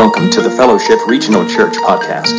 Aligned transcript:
Welcome 0.00 0.30
to 0.30 0.40
the 0.40 0.50
Fellowship 0.50 0.98
Regional 1.06 1.46
Church 1.46 1.74
podcast. 1.74 2.32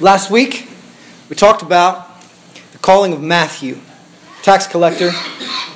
Last 0.00 0.30
week, 0.30 0.68
we 1.28 1.34
talked 1.34 1.62
about 1.62 2.22
the 2.70 2.78
calling 2.78 3.12
of 3.12 3.20
Matthew, 3.20 3.80
tax 4.42 4.68
collector, 4.68 5.10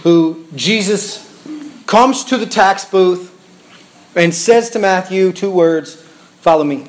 who 0.05 0.47
Jesus 0.55 1.29
comes 1.87 2.23
to 2.27 2.39
the 2.39 2.47
tax 2.47 2.85
booth 2.85 3.29
and 4.15 4.33
says 4.33 4.71
to 4.71 4.79
Matthew 4.79 5.33
two 5.33 5.51
words 5.51 5.97
Follow 5.97 6.63
me. 6.63 6.87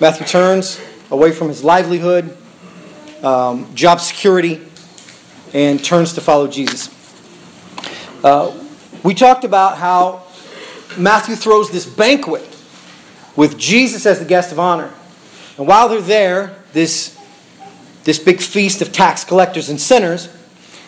Matthew 0.00 0.26
turns 0.26 0.80
away 1.10 1.32
from 1.32 1.48
his 1.48 1.62
livelihood, 1.62 2.34
um, 3.22 3.74
job 3.74 4.00
security, 4.00 4.66
and 5.52 5.82
turns 5.84 6.12
to 6.14 6.20
follow 6.20 6.46
Jesus. 6.46 6.88
Uh, 8.22 8.56
we 9.02 9.14
talked 9.14 9.44
about 9.44 9.78
how 9.78 10.22
Matthew 10.96 11.34
throws 11.34 11.70
this 11.70 11.86
banquet 11.86 12.46
with 13.36 13.56
Jesus 13.58 14.06
as 14.06 14.18
the 14.18 14.24
guest 14.24 14.52
of 14.52 14.58
honor. 14.58 14.92
And 15.56 15.66
while 15.66 15.88
they're 15.88 16.00
there, 16.00 16.56
this, 16.72 17.16
this 18.04 18.18
big 18.18 18.40
feast 18.40 18.82
of 18.82 18.92
tax 18.92 19.24
collectors 19.24 19.68
and 19.68 19.80
sinners, 19.80 20.28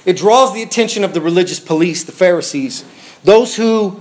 it 0.05 0.17
draws 0.17 0.53
the 0.53 0.63
attention 0.63 1.05
of 1.05 1.15
the 1.15 1.21
religious 1.21 1.61
police, 1.61 2.05
the 2.05 2.13
Pharisees, 2.13 2.85
those 3.25 3.57
who 3.57 4.01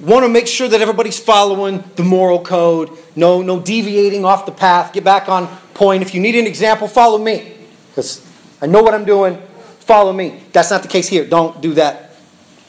want 0.00 0.24
to 0.24 0.28
make 0.28 0.46
sure 0.46 0.66
that 0.68 0.80
everybody's 0.80 1.18
following 1.18 1.84
the 1.96 2.02
moral 2.02 2.42
code, 2.42 2.90
no, 3.14 3.42
no 3.42 3.60
deviating 3.60 4.24
off 4.24 4.46
the 4.46 4.52
path, 4.52 4.92
get 4.92 5.04
back 5.04 5.28
on 5.28 5.46
point. 5.74 6.02
If 6.02 6.14
you 6.14 6.20
need 6.20 6.34
an 6.34 6.46
example, 6.46 6.88
follow 6.88 7.18
me, 7.18 7.56
because 7.90 8.26
I 8.60 8.66
know 8.66 8.82
what 8.82 8.94
I'm 8.94 9.04
doing. 9.04 9.40
Follow 9.86 10.12
me. 10.12 10.42
That's 10.52 10.70
not 10.70 10.82
the 10.82 10.88
case 10.88 11.08
here. 11.08 11.26
Don't 11.26 11.60
do 11.60 11.74
that 11.74 12.10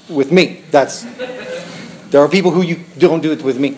with 0.09 0.31
me. 0.31 0.61
That's 0.71 1.03
there 2.11 2.21
are 2.21 2.29
people 2.29 2.51
who 2.51 2.61
you 2.61 2.83
don't 2.97 3.21
do 3.21 3.31
it 3.31 3.41
with 3.41 3.59
me. 3.59 3.77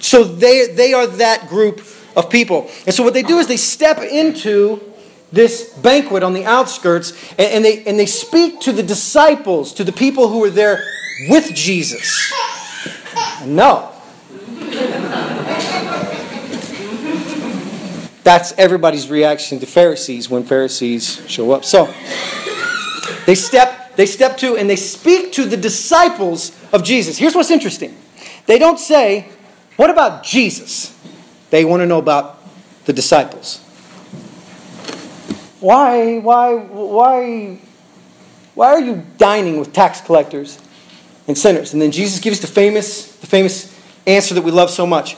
So 0.00 0.24
they 0.24 0.68
they 0.68 0.92
are 0.92 1.06
that 1.06 1.48
group 1.48 1.80
of 2.16 2.30
people. 2.30 2.70
And 2.86 2.94
so 2.94 3.02
what 3.02 3.14
they 3.14 3.22
do 3.22 3.38
is 3.38 3.48
they 3.48 3.56
step 3.56 3.98
into 3.98 4.80
this 5.32 5.72
banquet 5.74 6.22
on 6.22 6.32
the 6.32 6.44
outskirts 6.44 7.12
and, 7.32 7.40
and 7.40 7.64
they 7.64 7.84
and 7.84 7.98
they 7.98 8.06
speak 8.06 8.60
to 8.60 8.72
the 8.72 8.82
disciples, 8.82 9.74
to 9.74 9.84
the 9.84 9.92
people 9.92 10.28
who 10.28 10.38
were 10.38 10.50
there 10.50 10.84
with 11.28 11.52
Jesus. 11.54 12.32
No. 13.44 13.93
That's 18.24 18.52
everybody's 18.56 19.10
reaction 19.10 19.60
to 19.60 19.66
Pharisees 19.66 20.30
when 20.30 20.44
Pharisees 20.44 21.22
show 21.28 21.52
up. 21.52 21.64
So 21.64 21.92
they 23.26 23.34
step, 23.34 23.94
they 23.96 24.06
step 24.06 24.38
to 24.38 24.56
and 24.56 24.68
they 24.68 24.76
speak 24.76 25.32
to 25.32 25.44
the 25.44 25.58
disciples 25.58 26.56
of 26.72 26.82
Jesus. 26.82 27.18
Here's 27.18 27.34
what's 27.34 27.50
interesting. 27.50 27.96
They 28.46 28.58
don't 28.58 28.78
say, 28.78 29.28
What 29.76 29.90
about 29.90 30.24
Jesus? 30.24 30.98
They 31.50 31.64
want 31.64 31.82
to 31.82 31.86
know 31.86 31.98
about 31.98 32.42
the 32.86 32.92
disciples. 32.94 33.60
Why, 35.60 36.18
why, 36.18 36.54
why, 36.54 37.58
why 38.54 38.68
are 38.68 38.80
you 38.80 39.04
dining 39.18 39.58
with 39.58 39.72
tax 39.72 40.00
collectors 40.00 40.58
and 41.28 41.36
sinners? 41.36 41.72
And 41.72 41.80
then 41.80 41.90
Jesus 41.90 42.20
gives 42.20 42.40
the 42.40 42.46
famous, 42.46 43.16
the 43.16 43.26
famous 43.26 43.74
answer 44.06 44.34
that 44.34 44.42
we 44.42 44.50
love 44.50 44.70
so 44.70 44.86
much. 44.86 45.16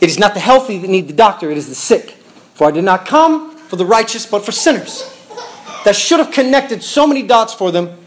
It 0.00 0.08
is 0.08 0.18
not 0.18 0.34
the 0.34 0.40
healthy 0.40 0.78
that 0.78 0.88
need 0.88 1.08
the 1.08 1.14
doctor, 1.14 1.50
it 1.50 1.56
is 1.56 1.68
the 1.68 1.74
sick. 1.74 2.15
For 2.56 2.66
I 2.66 2.70
did 2.70 2.84
not 2.84 3.04
come 3.04 3.54
for 3.54 3.76
the 3.76 3.84
righteous, 3.84 4.24
but 4.24 4.42
for 4.42 4.50
sinners. 4.50 5.04
That 5.84 5.94
should 5.94 6.20
have 6.20 6.32
connected 6.32 6.82
so 6.82 7.06
many 7.06 7.22
dots 7.22 7.52
for 7.52 7.70
them, 7.70 7.98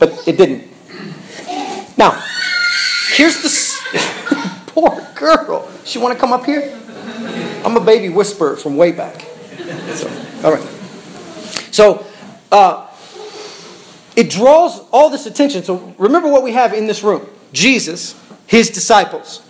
but 0.00 0.26
it 0.26 0.36
didn't. 0.36 0.64
Now, 1.96 2.20
here's 3.12 3.40
the 3.40 4.62
poor 4.66 5.06
girl. 5.14 5.70
She 5.84 6.00
want 6.00 6.14
to 6.14 6.20
come 6.20 6.32
up 6.32 6.44
here? 6.46 6.76
I'm 7.64 7.76
a 7.76 7.80
baby 7.80 8.08
whisperer 8.08 8.56
from 8.56 8.76
way 8.76 8.90
back. 8.90 9.22
So, 9.94 10.08
all 10.42 10.52
right. 10.52 10.68
So, 11.70 12.04
uh, 12.50 12.88
it 14.16 14.30
draws 14.30 14.80
all 14.90 15.10
this 15.10 15.26
attention. 15.26 15.62
So, 15.62 15.94
remember 15.96 16.28
what 16.28 16.42
we 16.42 16.54
have 16.54 16.74
in 16.74 16.88
this 16.88 17.04
room 17.04 17.24
Jesus, 17.52 18.20
his 18.48 18.68
disciples, 18.68 19.42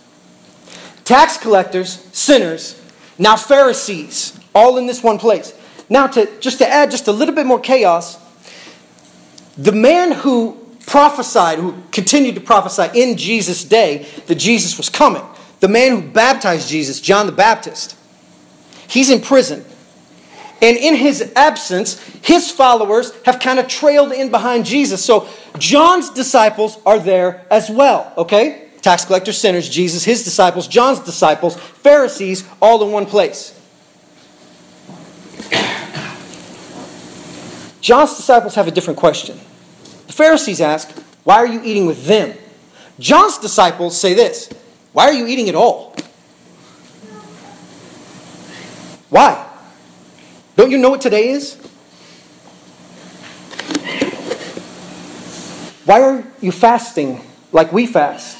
tax 1.05 1.37
collectors, 1.37 2.07
sinners, 2.13 2.79
now 3.19 3.35
Pharisees, 3.35 4.39
all 4.55 4.77
in 4.77 4.87
this 4.87 5.03
one 5.03 5.19
place. 5.19 5.53
Now, 5.89 6.07
to, 6.07 6.29
just 6.39 6.59
to 6.59 6.67
add 6.67 6.89
just 6.89 7.07
a 7.07 7.11
little 7.11 7.35
bit 7.35 7.45
more 7.45 7.59
chaos, 7.59 8.17
the 9.57 9.71
man 9.71 10.11
who 10.11 10.57
prophesied, 10.87 11.59
who 11.59 11.75
continued 11.91 12.35
to 12.35 12.41
prophesy 12.41 12.89
in 12.99 13.17
Jesus' 13.17 13.63
day 13.63 14.07
that 14.27 14.35
Jesus 14.35 14.77
was 14.77 14.89
coming, 14.89 15.23
the 15.59 15.67
man 15.67 15.91
who 15.91 16.01
baptized 16.01 16.69
Jesus, 16.69 17.01
John 17.01 17.25
the 17.25 17.31
Baptist, 17.31 17.97
he's 18.87 19.09
in 19.09 19.21
prison. 19.21 19.65
And 20.61 20.77
in 20.77 20.95
his 20.95 21.31
absence, 21.35 22.01
his 22.21 22.51
followers 22.51 23.11
have 23.25 23.39
kind 23.39 23.59
of 23.59 23.67
trailed 23.67 24.11
in 24.11 24.29
behind 24.29 24.65
Jesus. 24.65 25.03
So 25.03 25.27
John's 25.57 26.09
disciples 26.09 26.77
are 26.85 26.99
there 26.99 27.45
as 27.49 27.69
well, 27.69 28.13
okay? 28.17 28.68
Tax 28.81 29.05
collectors, 29.05 29.37
sinners, 29.37 29.69
Jesus, 29.69 30.03
his 30.03 30.23
disciples, 30.23 30.67
John's 30.67 30.99
disciples, 30.99 31.55
Pharisees, 31.57 32.47
all 32.61 32.83
in 32.83 32.91
one 32.91 33.05
place. 33.05 33.55
John's 37.81 38.15
disciples 38.15 38.55
have 38.55 38.67
a 38.67 38.71
different 38.71 38.99
question. 38.99 39.39
The 40.07 40.13
Pharisees 40.13 40.61
ask, 40.61 40.91
Why 41.23 41.37
are 41.37 41.47
you 41.47 41.61
eating 41.63 41.85
with 41.85 42.05
them? 42.05 42.37
John's 42.99 43.37
disciples 43.37 43.99
say 43.99 44.13
this 44.13 44.49
Why 44.93 45.05
are 45.05 45.13
you 45.13 45.25
eating 45.27 45.49
at 45.49 45.55
all? 45.55 45.95
Why? 49.09 49.47
Don't 50.55 50.71
you 50.71 50.77
know 50.77 50.89
what 50.89 51.01
today 51.01 51.29
is? 51.29 51.55
Why 55.85 56.01
are 56.01 56.23
you 56.41 56.51
fasting 56.51 57.25
like 57.51 57.71
we 57.73 57.87
fast? 57.87 58.38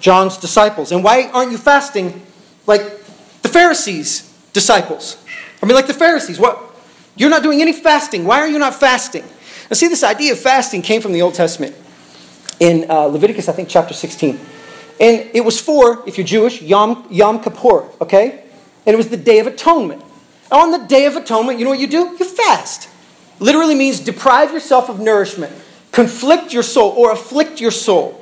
John's 0.00 0.36
disciples? 0.38 0.92
And 0.92 1.04
why 1.04 1.30
aren't 1.32 1.52
you 1.52 1.58
fasting 1.58 2.22
like 2.66 2.80
the 3.42 3.48
Pharisees' 3.48 4.32
disciples? 4.52 5.22
I 5.62 5.66
mean, 5.66 5.74
like 5.74 5.86
the 5.86 5.94
Pharisees. 5.94 6.38
What? 6.40 6.58
You're 7.16 7.30
not 7.30 7.42
doing 7.42 7.60
any 7.60 7.72
fasting. 7.72 8.24
Why 8.24 8.40
are 8.40 8.48
you 8.48 8.58
not 8.58 8.74
fasting? 8.74 9.24
Now, 9.70 9.74
see, 9.74 9.88
this 9.88 10.02
idea 10.02 10.32
of 10.32 10.38
fasting 10.38 10.82
came 10.82 11.00
from 11.00 11.12
the 11.12 11.22
Old 11.22 11.34
Testament 11.34 11.76
in 12.58 12.90
uh, 12.90 13.04
Leviticus, 13.04 13.48
I 13.48 13.52
think, 13.52 13.68
chapter 13.68 13.94
16. 13.94 14.38
And 15.00 15.30
it 15.32 15.44
was 15.44 15.60
for, 15.60 16.06
if 16.06 16.18
you're 16.18 16.26
Jewish, 16.26 16.60
Yom, 16.60 17.06
Yom 17.10 17.42
Kippur, 17.42 17.88
okay? 18.00 18.44
And 18.86 18.94
it 18.94 18.96
was 18.96 19.08
the 19.08 19.16
Day 19.16 19.38
of 19.38 19.46
Atonement. 19.46 20.02
On 20.52 20.72
the 20.72 20.78
Day 20.78 21.06
of 21.06 21.16
Atonement, 21.16 21.58
you 21.58 21.64
know 21.64 21.70
what 21.70 21.78
you 21.78 21.86
do? 21.86 22.16
You 22.18 22.24
fast. 22.24 22.88
Literally 23.38 23.74
means 23.74 24.00
deprive 24.00 24.52
yourself 24.52 24.90
of 24.90 25.00
nourishment, 25.00 25.52
conflict 25.92 26.52
your 26.52 26.62
soul, 26.62 26.90
or 26.90 27.12
afflict 27.12 27.60
your 27.60 27.70
soul. 27.70 28.19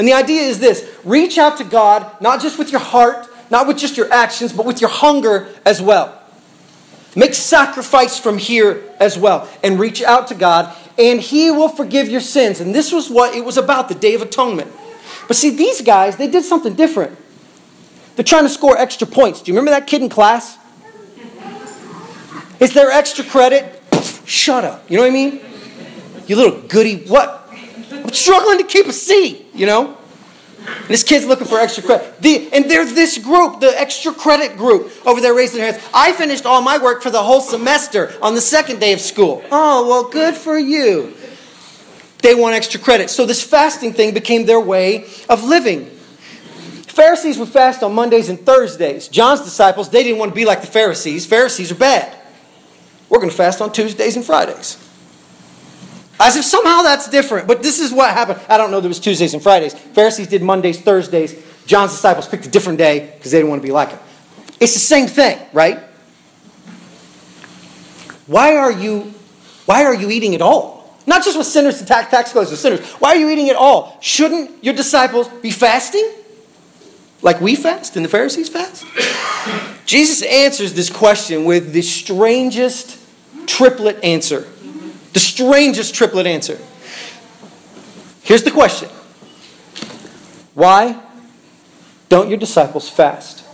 And 0.00 0.08
the 0.08 0.14
idea 0.14 0.40
is 0.40 0.58
this 0.60 0.90
reach 1.04 1.36
out 1.36 1.58
to 1.58 1.64
God, 1.64 2.22
not 2.22 2.40
just 2.40 2.58
with 2.58 2.72
your 2.72 2.80
heart, 2.80 3.28
not 3.50 3.66
with 3.66 3.76
just 3.76 3.98
your 3.98 4.10
actions, 4.10 4.50
but 4.50 4.64
with 4.64 4.80
your 4.80 4.88
hunger 4.88 5.46
as 5.66 5.82
well. 5.82 6.18
Make 7.14 7.34
sacrifice 7.34 8.18
from 8.18 8.38
here 8.38 8.82
as 8.98 9.18
well 9.18 9.46
and 9.62 9.78
reach 9.78 10.02
out 10.02 10.28
to 10.28 10.34
God, 10.34 10.74
and 10.96 11.20
He 11.20 11.50
will 11.50 11.68
forgive 11.68 12.08
your 12.08 12.22
sins. 12.22 12.60
And 12.60 12.74
this 12.74 12.92
was 12.92 13.10
what 13.10 13.34
it 13.34 13.44
was 13.44 13.58
about 13.58 13.90
the 13.90 13.94
Day 13.94 14.14
of 14.14 14.22
Atonement. 14.22 14.72
But 15.28 15.36
see, 15.36 15.50
these 15.50 15.82
guys, 15.82 16.16
they 16.16 16.28
did 16.28 16.44
something 16.44 16.72
different. 16.72 17.18
They're 18.16 18.24
trying 18.24 18.44
to 18.44 18.48
score 18.48 18.78
extra 18.78 19.06
points. 19.06 19.42
Do 19.42 19.52
you 19.52 19.54
remember 19.54 19.78
that 19.78 19.86
kid 19.86 20.00
in 20.00 20.08
class? 20.08 20.56
Is 22.58 22.72
there 22.72 22.90
extra 22.90 23.22
credit? 23.22 23.82
Shut 24.24 24.64
up. 24.64 24.90
You 24.90 24.96
know 24.96 25.02
what 25.02 25.10
I 25.10 25.12
mean? 25.12 25.40
You 26.26 26.36
little 26.36 26.62
goody. 26.62 27.04
What? 27.04 27.36
I'm 27.92 28.14
struggling 28.14 28.56
to 28.56 28.64
keep 28.64 28.86
a 28.86 28.94
C, 28.94 29.46
you 29.60 29.66
know? 29.66 29.94
This 30.88 31.04
kid's 31.04 31.26
looking 31.26 31.46
for 31.46 31.58
extra 31.58 31.82
credit. 31.82 32.20
The, 32.20 32.50
and 32.52 32.70
there's 32.70 32.94
this 32.94 33.18
group, 33.18 33.60
the 33.60 33.78
extra 33.78 34.12
credit 34.12 34.56
group, 34.56 34.90
over 35.06 35.20
there 35.20 35.34
raising 35.34 35.60
their 35.60 35.72
hands. 35.72 35.84
I 35.92 36.12
finished 36.12 36.46
all 36.46 36.62
my 36.62 36.78
work 36.78 37.02
for 37.02 37.10
the 37.10 37.22
whole 37.22 37.42
semester 37.42 38.12
on 38.22 38.34
the 38.34 38.40
second 38.40 38.80
day 38.80 38.94
of 38.94 39.00
school. 39.00 39.44
Oh, 39.50 39.86
well, 39.86 40.04
good 40.04 40.34
for 40.34 40.58
you. 40.58 41.14
They 42.18 42.34
want 42.34 42.54
extra 42.54 42.80
credit. 42.80 43.10
So 43.10 43.26
this 43.26 43.42
fasting 43.42 43.92
thing 43.92 44.14
became 44.14 44.46
their 44.46 44.60
way 44.60 45.04
of 45.28 45.44
living. 45.44 45.86
Pharisees 46.86 47.38
would 47.38 47.48
fast 47.48 47.82
on 47.82 47.94
Mondays 47.94 48.30
and 48.30 48.40
Thursdays. 48.40 49.08
John's 49.08 49.42
disciples, 49.42 49.90
they 49.90 50.02
didn't 50.02 50.18
want 50.18 50.30
to 50.30 50.34
be 50.34 50.46
like 50.46 50.62
the 50.62 50.66
Pharisees. 50.66 51.26
Pharisees 51.26 51.70
are 51.70 51.76
bad. 51.76 52.16
We're 53.10 53.18
going 53.18 53.30
to 53.30 53.36
fast 53.36 53.60
on 53.60 53.72
Tuesdays 53.72 54.16
and 54.16 54.24
Fridays. 54.24 54.89
As 56.20 56.36
if 56.36 56.44
somehow 56.44 56.82
that's 56.82 57.08
different. 57.08 57.48
But 57.48 57.62
this 57.62 57.80
is 57.80 57.92
what 57.92 58.12
happened. 58.12 58.40
I 58.48 58.58
don't 58.58 58.70
know 58.70 58.80
there 58.80 58.88
was 58.88 59.00
Tuesdays 59.00 59.32
and 59.32 59.42
Fridays. 59.42 59.72
Pharisees 59.72 60.26
did 60.26 60.42
Mondays, 60.42 60.78
Thursdays. 60.78 61.34
John's 61.64 61.92
disciples 61.92 62.28
picked 62.28 62.46
a 62.46 62.50
different 62.50 62.78
day 62.78 63.10
because 63.16 63.32
they 63.32 63.38
didn't 63.38 63.48
want 63.48 63.62
to 63.62 63.66
be 63.66 63.72
like 63.72 63.88
him. 63.88 63.98
It's 64.60 64.74
the 64.74 64.80
same 64.80 65.06
thing, 65.06 65.38
right? 65.54 65.78
Why 68.26 68.56
are 68.56 68.70
you 68.70 69.14
Why 69.64 69.84
are 69.84 69.94
you 69.94 70.10
eating 70.10 70.34
at 70.34 70.42
all? 70.42 70.94
Not 71.06 71.24
just 71.24 71.38
with 71.38 71.46
sinners 71.46 71.78
and 71.78 71.88
tax, 71.88 72.10
tax 72.10 72.32
collectors 72.32 72.60
sinners. 72.60 72.80
Why 73.00 73.10
are 73.10 73.16
you 73.16 73.30
eating 73.30 73.48
at 73.48 73.56
all? 73.56 73.96
Shouldn't 74.00 74.62
your 74.62 74.74
disciples 74.74 75.26
be 75.42 75.50
fasting? 75.50 76.08
Like 77.22 77.40
we 77.40 77.56
fast 77.56 77.96
and 77.96 78.04
the 78.04 78.08
Pharisees 78.08 78.48
fast? 78.48 78.84
Jesus 79.86 80.22
answers 80.22 80.74
this 80.74 80.90
question 80.90 81.44
with 81.44 81.72
the 81.72 81.82
strangest 81.82 82.98
triplet 83.46 84.02
answer. 84.04 84.46
The 85.12 85.20
strangest 85.20 85.94
triplet 85.94 86.26
answer. 86.26 86.58
Here's 88.22 88.42
the 88.42 88.50
question 88.50 88.88
Why 90.54 91.00
don't 92.08 92.28
your 92.28 92.38
disciples 92.38 92.88
fast? 92.88 93.44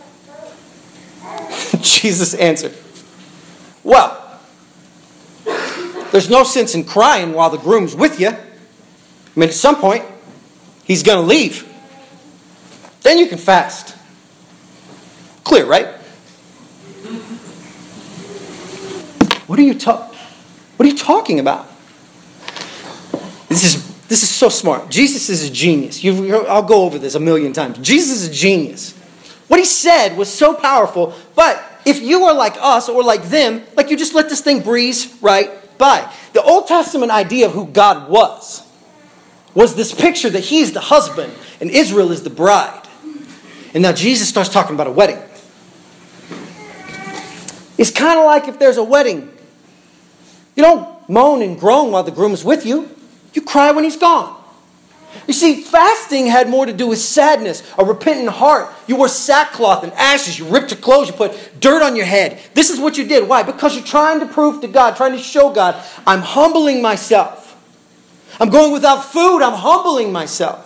Jesus 1.80 2.34
answered, 2.34 2.74
Well, 3.82 4.22
there's 6.12 6.30
no 6.30 6.44
sense 6.44 6.74
in 6.74 6.84
crying 6.84 7.32
while 7.32 7.50
the 7.50 7.58
groom's 7.58 7.94
with 7.94 8.20
you. 8.20 8.28
I 8.28 8.38
mean, 9.34 9.48
at 9.48 9.54
some 9.54 9.76
point, 9.76 10.04
he's 10.84 11.02
going 11.02 11.18
to 11.18 11.26
leave. 11.26 11.72
Then 13.02 13.18
you 13.18 13.26
can 13.26 13.38
fast. 13.38 13.96
Clear, 15.44 15.66
right? 15.66 15.86
What 19.46 19.58
are 19.58 19.62
you 19.62 19.74
ta- 19.74 20.05
What 20.76 20.86
are 20.86 20.90
you 20.90 20.98
talking 20.98 21.40
about? 21.40 21.66
This 23.48 23.64
is 23.64 23.96
this 24.08 24.22
is 24.22 24.28
so 24.28 24.48
smart. 24.48 24.88
Jesus 24.88 25.28
is 25.28 25.48
a 25.48 25.52
genius. 25.52 26.04
You've, 26.04 26.32
I'll 26.46 26.62
go 26.62 26.84
over 26.84 26.98
this 26.98 27.14
a 27.16 27.20
million 27.20 27.52
times. 27.52 27.78
Jesus 27.78 28.22
is 28.22 28.28
a 28.28 28.32
genius. 28.32 28.92
What 29.48 29.58
he 29.58 29.66
said 29.66 30.16
was 30.16 30.32
so 30.32 30.54
powerful, 30.54 31.14
but 31.34 31.62
if 31.84 32.00
you 32.00 32.24
are 32.24 32.34
like 32.34 32.56
us 32.60 32.88
or 32.88 33.02
like 33.02 33.24
them, 33.24 33.62
like 33.76 33.90
you 33.90 33.96
just 33.96 34.14
let 34.14 34.28
this 34.28 34.40
thing 34.40 34.60
breeze 34.60 35.16
right 35.20 35.50
by. 35.78 36.12
The 36.32 36.42
Old 36.42 36.66
Testament 36.66 37.12
idea 37.12 37.46
of 37.46 37.52
who 37.52 37.66
God 37.66 38.08
was 38.08 38.62
was 39.54 39.74
this 39.74 39.94
picture 39.94 40.28
that 40.30 40.44
he's 40.44 40.72
the 40.72 40.80
husband 40.80 41.32
and 41.60 41.70
Israel 41.70 42.12
is 42.12 42.22
the 42.22 42.30
bride. 42.30 42.82
And 43.72 43.82
now 43.82 43.92
Jesus 43.92 44.28
starts 44.28 44.50
talking 44.50 44.74
about 44.74 44.86
a 44.86 44.92
wedding. 44.92 45.18
It's 47.78 47.90
kind 47.90 48.18
of 48.18 48.26
like 48.26 48.48
if 48.48 48.58
there's 48.58 48.78
a 48.78 48.84
wedding. 48.84 49.32
You 50.56 50.62
don't 50.62 51.08
moan 51.08 51.42
and 51.42 51.58
groan 51.58 51.92
while 51.92 52.02
the 52.02 52.10
groom's 52.10 52.42
with 52.42 52.66
you. 52.66 52.90
You 53.34 53.42
cry 53.42 53.70
when 53.70 53.84
he's 53.84 53.96
gone. 53.96 54.34
You 55.26 55.34
see, 55.34 55.62
fasting 55.62 56.26
had 56.26 56.48
more 56.48 56.66
to 56.66 56.72
do 56.72 56.86
with 56.86 56.98
sadness, 56.98 57.62
a 57.78 57.84
repentant 57.84 58.28
heart. 58.28 58.72
You 58.86 58.96
wore 58.96 59.08
sackcloth 59.08 59.82
and 59.82 59.92
ashes. 59.94 60.38
You 60.38 60.46
ripped 60.46 60.70
your 60.70 60.80
clothes. 60.80 61.08
You 61.08 61.14
put 61.14 61.60
dirt 61.60 61.82
on 61.82 61.96
your 61.96 62.04
head. 62.06 62.40
This 62.54 62.70
is 62.70 62.78
what 62.78 62.96
you 62.96 63.06
did. 63.06 63.28
Why? 63.28 63.42
Because 63.42 63.74
you're 63.74 63.84
trying 63.84 64.20
to 64.20 64.26
prove 64.26 64.60
to 64.62 64.68
God, 64.68 64.96
trying 64.96 65.12
to 65.12 65.18
show 65.18 65.52
God, 65.52 65.82
I'm 66.06 66.20
humbling 66.20 66.80
myself. 66.80 67.44
I'm 68.38 68.50
going 68.50 68.72
without 68.72 69.04
food. 69.04 69.42
I'm 69.42 69.54
humbling 69.54 70.12
myself. 70.12 70.62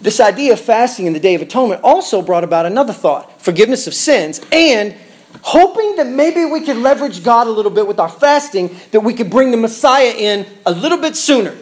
This 0.00 0.20
idea 0.20 0.52
of 0.52 0.60
fasting 0.60 1.06
in 1.06 1.12
the 1.12 1.20
Day 1.20 1.34
of 1.34 1.42
Atonement 1.42 1.82
also 1.82 2.22
brought 2.22 2.44
about 2.44 2.66
another 2.66 2.92
thought 2.92 3.40
forgiveness 3.40 3.86
of 3.86 3.94
sins 3.94 4.40
and 4.52 4.94
hoping 5.42 5.96
that 5.96 6.06
maybe 6.06 6.44
we 6.44 6.60
could 6.60 6.76
leverage 6.76 7.22
God 7.22 7.46
a 7.46 7.50
little 7.50 7.70
bit 7.70 7.86
with 7.86 7.98
our 7.98 8.08
fasting, 8.08 8.74
that 8.90 9.00
we 9.00 9.14
could 9.14 9.30
bring 9.30 9.50
the 9.50 9.56
Messiah 9.56 10.12
in 10.16 10.46
a 10.66 10.72
little 10.72 10.98
bit 10.98 11.16
sooner. 11.16 11.56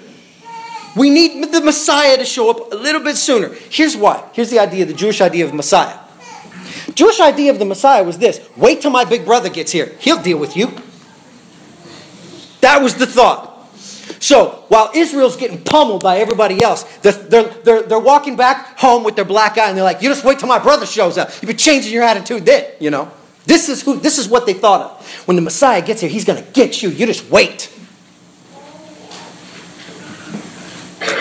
We 0.96 1.10
need 1.10 1.52
the 1.52 1.60
Messiah 1.60 2.16
to 2.16 2.24
show 2.24 2.50
up 2.50 2.72
a 2.72 2.76
little 2.76 3.02
bit 3.02 3.16
sooner. 3.16 3.54
Here's 3.70 3.96
why. 3.96 4.24
Here's 4.32 4.50
the 4.50 4.58
idea, 4.58 4.86
the 4.86 4.94
Jewish 4.94 5.20
idea 5.20 5.44
of 5.44 5.52
Messiah. 5.52 5.98
Jewish 6.94 7.20
idea 7.20 7.50
of 7.52 7.58
the 7.58 7.64
Messiah 7.66 8.02
was 8.02 8.18
this 8.18 8.40
wait 8.56 8.80
till 8.80 8.90
my 8.90 9.04
big 9.04 9.24
brother 9.24 9.50
gets 9.50 9.72
here. 9.72 9.94
He'll 9.98 10.22
deal 10.22 10.38
with 10.38 10.56
you. 10.56 10.72
That 12.60 12.82
was 12.82 12.94
the 12.94 13.06
thought. 13.06 13.52
So 14.18 14.64
while 14.68 14.90
Israel's 14.94 15.36
getting 15.36 15.62
pummeled 15.62 16.02
by 16.02 16.18
everybody 16.18 16.62
else, 16.62 16.84
they're, 16.98 17.12
they're, 17.12 17.82
they're, 17.82 18.00
walking 18.00 18.34
back 18.34 18.78
home 18.78 19.04
with 19.04 19.14
their 19.14 19.24
black 19.24 19.58
eye 19.58 19.68
and 19.68 19.76
they're 19.76 19.84
like, 19.84 20.00
you 20.00 20.08
just 20.08 20.24
wait 20.24 20.38
till 20.38 20.48
my 20.48 20.58
brother 20.58 20.86
shows 20.86 21.18
up. 21.18 21.30
You've 21.42 21.56
changing 21.56 21.92
your 21.92 22.02
attitude 22.02 22.46
then, 22.46 22.72
you 22.80 22.90
know. 22.90 23.10
This 23.46 23.68
is 23.68 23.82
who 23.82 23.98
this 23.98 24.18
is 24.18 24.28
what 24.28 24.44
they 24.44 24.52
thought 24.52 24.80
of. 24.82 25.06
When 25.26 25.36
the 25.36 25.42
Messiah 25.42 25.80
gets 25.80 26.00
here, 26.00 26.10
he's 26.10 26.24
gonna 26.24 26.42
get 26.52 26.82
you. 26.82 26.90
You 26.90 27.06
just 27.06 27.30
wait. 27.30 27.72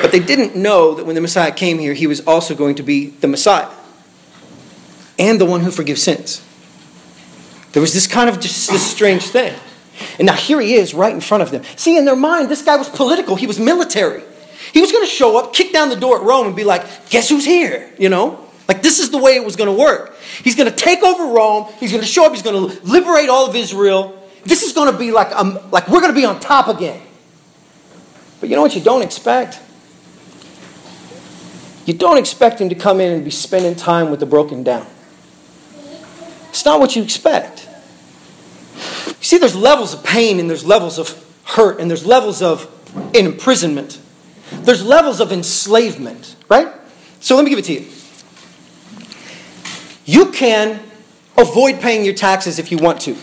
But 0.01 0.12
they 0.12 0.19
didn't 0.19 0.56
know 0.56 0.95
that 0.95 1.06
when 1.06 1.16
the 1.16 1.22
Messiah 1.22 1.51
came 1.51 1.80
here, 1.80 1.94
he 1.94 2.07
was 2.07 2.22
also 2.27 2.56
going 2.56 2.75
to 2.75 2.83
be 2.83 3.07
the 3.07 3.27
Messiah 3.27 3.69
and 5.18 5.39
the 5.39 5.45
one 5.45 5.62
who 5.62 5.72
forgives 5.72 6.01
sins. 6.04 6.44
There 7.72 7.81
was 7.81 7.94
this 7.94 8.07
kind 8.07 8.30
of 8.30 8.39
just 8.39 8.69
this 8.69 8.86
strange 8.86 9.24
thing. 9.24 9.54
And 10.19 10.25
now 10.25 10.36
here 10.36 10.60
he 10.60 10.75
is 10.75 10.94
right 10.94 11.13
in 11.13 11.22
front 11.22 11.44
of 11.44 11.51
them. 11.51 11.63
See, 11.75 11.98
in 11.98 12.06
their 12.06 12.16
mind, 12.16 12.50
this 12.50 12.62
guy 12.62 12.75
was 12.77 12.89
political, 12.89 13.36
he 13.36 13.48
was 13.48 13.60
military. 13.60 14.24
He 14.74 14.81
was 14.81 14.92
going 14.92 15.06
to 15.06 15.10
show 15.10 15.38
up, 15.38 15.54
kick 15.54 15.72
down 15.72 15.89
the 15.89 15.95
door 15.95 16.18
at 16.18 16.24
Rome, 16.24 16.48
and 16.48 16.56
be 16.56 16.63
like, 16.63 17.10
guess 17.10 17.30
who's 17.30 17.45
here? 17.45 17.94
You 17.98 18.10
know? 18.10 18.44
Like, 18.67 18.81
this 18.81 19.00
is 19.00 19.12
the 19.12 19.17
way 19.17 19.35
it 19.35 19.45
was 19.45 19.56
going 19.56 19.69
to 19.69 19.79
work. 19.79 20.15
He's 20.44 20.56
going 20.56 20.69
to 20.69 20.75
take 20.75 21.03
over 21.03 21.33
Rome. 21.33 21.71
He's 21.79 21.91
going 21.91 22.01
to 22.01 22.07
show 22.07 22.25
up. 22.25 22.33
He's 22.33 22.41
going 22.41 22.69
to 22.69 22.83
liberate 22.83 23.29
all 23.29 23.47
of 23.47 23.56
Israel. 23.56 24.19
This 24.44 24.63
is 24.63 24.73
going 24.73 24.91
to 24.91 24.97
be 24.97 25.12
like, 25.12 25.31
um, 25.35 25.59
like 25.71 25.88
we're 25.88 26.01
going 26.01 26.13
to 26.13 26.19
be 26.19 26.25
on 26.25 26.39
top 26.39 26.67
again. 26.67 27.01
But 28.39 28.50
you 28.50 28.56
know 28.56 28.62
what 28.62 28.75
you 28.75 28.81
don't 28.81 29.01
expect? 29.01 29.59
You 31.85 31.94
don't 31.94 32.17
expect 32.17 32.59
him 32.59 32.69
to 32.69 32.75
come 32.75 33.00
in 33.00 33.12
and 33.12 33.23
be 33.23 33.31
spending 33.31 33.75
time 33.75 34.09
with 34.09 34.19
the 34.19 34.25
broken 34.25 34.63
down. 34.63 34.88
It's 36.50 36.65
not 36.65 36.79
what 36.79 36.95
you 36.95 37.03
expect. 37.03 37.67
You 38.75 39.13
see, 39.21 39.38
there's 39.38 39.56
levels 39.56 39.94
of 39.94 40.03
pain 40.03 40.39
and 40.39 40.50
there's 40.50 40.65
levels 40.65 40.97
of 40.97 41.23
hurt 41.44 41.79
and 41.79 41.89
there's 41.89 42.06
levels 42.06 42.41
of 42.41 42.71
imprisonment. 43.13 44.00
There's 44.51 44.83
levels 44.83 45.19
of 45.19 45.31
enslavement, 45.31 46.35
right? 46.50 46.71
So 47.19 47.35
let 47.35 47.44
me 47.44 47.50
give 47.50 47.59
it 47.59 47.65
to 47.65 47.73
you. 47.73 47.88
You 50.06 50.31
can 50.31 50.80
avoid 51.38 51.81
paying 51.81 52.06
your 52.06 52.13
taxes 52.13 52.60
if 52.60 52.72
you 52.72 52.78
want 52.78 53.02
to. 53.02 53.16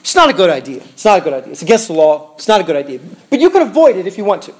It's 0.00 0.14
not 0.14 0.30
a 0.30 0.32
good 0.32 0.48
idea. 0.48 0.78
It's 0.78 1.04
not 1.04 1.18
a 1.18 1.20
good 1.20 1.32
idea. 1.32 1.52
It's 1.52 1.62
against 1.62 1.88
the 1.88 1.94
law. 1.94 2.32
It's 2.36 2.48
not 2.48 2.60
a 2.60 2.64
good 2.64 2.76
idea. 2.76 3.00
But 3.28 3.40
you 3.40 3.50
can 3.50 3.62
avoid 3.62 3.96
it 3.96 4.06
if 4.06 4.16
you 4.16 4.24
want 4.24 4.42
to. 4.42 4.54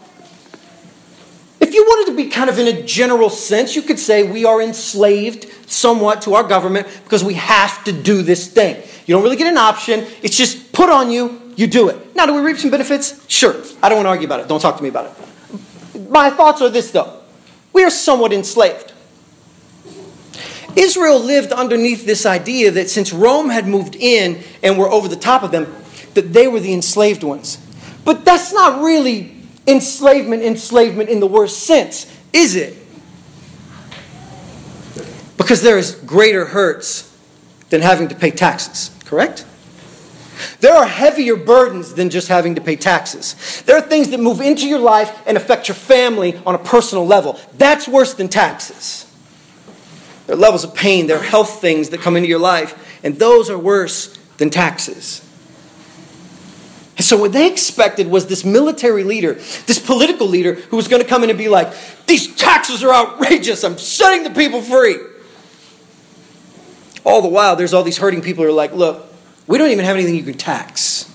If 1.61 1.75
you 1.75 1.85
wanted 1.85 2.11
to 2.11 2.17
be 2.17 2.29
kind 2.29 2.51
of 2.51 2.59
in 2.59 2.67
a 2.67 2.83
general 2.83 3.31
sense, 3.31 3.77
you 3.77 3.83
could 3.83 3.99
say 3.99 4.23
we 4.23 4.45
are 4.45 4.61
enslaved 4.61 5.47
somewhat 5.71 6.23
to 6.23 6.35
our 6.35 6.43
government 6.43 6.89
because 7.05 7.23
we 7.23 7.35
have 7.35 7.85
to 7.85 7.93
do 7.93 8.23
this 8.23 8.49
thing. 8.49 8.83
You 9.07 9.15
don't 9.15 9.23
really 9.23 9.37
get 9.37 9.47
an 9.47 9.57
option. 9.59 10.07
It's 10.23 10.37
just 10.37 10.73
put 10.73 10.91
on 10.91 11.11
you, 11.11 11.53
you 11.57 11.67
do 11.67 11.89
it. 11.89 12.15
Now, 12.15 12.27
do 12.27 12.35
we 12.35 12.41
reap 12.41 12.59
some 12.59 12.71
benefits? 12.71 13.25
Sure. 13.29 13.55
I 13.83 13.89
don't 13.89 13.99
want 13.99 14.07
to 14.07 14.11
argue 14.11 14.27
about 14.27 14.41
it. 14.41 14.49
Don't 14.49 14.61
talk 14.61 14.77
to 14.77 14.83
me 14.83 14.89
about 14.89 15.07
it. 15.07 16.11
My 16.11 16.31
thoughts 16.31 16.61
are 16.61 16.71
this, 16.71 16.91
though. 16.91 17.21
We 17.73 17.85
are 17.85 17.91
somewhat 17.91 18.33
enslaved. 18.33 18.93
Israel 20.77 21.19
lived 21.19 21.53
underneath 21.53 22.07
this 22.07 22.27
idea 22.27 22.71
that 22.73 22.91
since 22.91 23.13
Rome 23.13 23.49
had 23.49 23.67
moved 23.67 23.97
in 23.97 24.43
and 24.63 24.79
were 24.79 24.89
over 24.89 25.09
the 25.09 25.17
top 25.17 25.43
of 25.43 25.51
them, 25.51 25.73
that 26.15 26.33
they 26.33 26.49
were 26.49 26.61
the 26.61 26.73
enslaved 26.73 27.23
ones. 27.23 27.59
But 28.05 28.25
that's 28.25 28.53
not 28.53 28.83
really 28.83 29.37
enslavement, 29.67 30.43
enslavement 30.43 31.09
in 31.09 31.21
the 31.21 31.27
worst 31.27 31.65
sense, 31.65 32.07
is 32.33 32.57
it? 32.57 32.77
Because 35.37 35.63
there 35.63 35.79
is 35.79 35.95
greater 35.95 36.45
hurts 36.47 37.07
than 37.71 37.81
having 37.81 38.09
to 38.09 38.15
pay 38.15 38.31
taxes, 38.31 38.91
correct? 39.05 39.45
There 40.61 40.75
are 40.75 40.87
heavier 40.87 41.37
burdens 41.37 41.95
than 41.95 42.11
just 42.11 42.29
having 42.29 42.55
to 42.55 42.61
pay 42.61 42.77
taxes. 42.77 43.63
There 43.67 43.77
are 43.77 43.83
things 43.83 44.11
that 44.11 44.21
move 44.21 44.41
into 44.41 44.67
your 44.67 44.79
life 44.79 45.23
and 45.27 45.37
affect 45.37 45.69
your 45.69 45.75
family 45.75 46.41
on 46.47 46.55
a 46.55 46.59
personal 46.59 47.07
level. 47.07 47.39
That's 47.59 47.87
worse 47.87 48.15
than 48.15 48.29
taxes. 48.29 49.07
There 50.31 50.37
are 50.37 50.41
levels 50.41 50.63
of 50.63 50.77
pain, 50.77 51.09
there 51.09 51.17
are 51.17 51.25
health 51.25 51.61
things 51.61 51.89
that 51.89 52.03
come 52.03 52.17
into 52.17 52.29
your 52.29 52.39
life, 52.39 53.01
and 53.03 53.19
those 53.19 53.51
are 53.51 53.59
worse 53.59 54.17
than 54.37 54.49
taxes. 54.49 55.29
And 56.97 57.05
so, 57.05 57.17
what 57.17 57.33
they 57.33 57.51
expected 57.51 58.07
was 58.07 58.29
this 58.29 58.45
military 58.45 59.03
leader, 59.03 59.35
this 59.67 59.81
political 59.85 60.29
leader, 60.29 60.55
who 60.55 60.77
was 60.77 60.87
going 60.87 61.03
to 61.03 61.09
come 61.09 61.25
in 61.25 61.31
and 61.31 61.37
be 61.39 61.49
like, 61.49 61.75
These 62.07 62.37
taxes 62.37 62.85
are 62.85 62.95
outrageous, 62.95 63.65
I'm 63.65 63.77
setting 63.77 64.23
the 64.23 64.31
people 64.31 64.63
free. 64.63 64.99
All 67.05 67.23
the 67.23 67.29
while, 67.29 67.57
there's 67.57 67.75
all 67.75 67.83
these 67.83 67.99
hurting 67.99 68.23
people 68.23 68.45
who 68.45 68.51
are 68.51 68.53
like, 68.53 68.73
Look, 68.73 69.13
we 69.49 69.59
don't 69.59 69.71
even 69.71 69.85
have 69.85 69.97
anything 69.97 70.15
you 70.15 70.23
can 70.23 70.39
tax. 70.39 71.13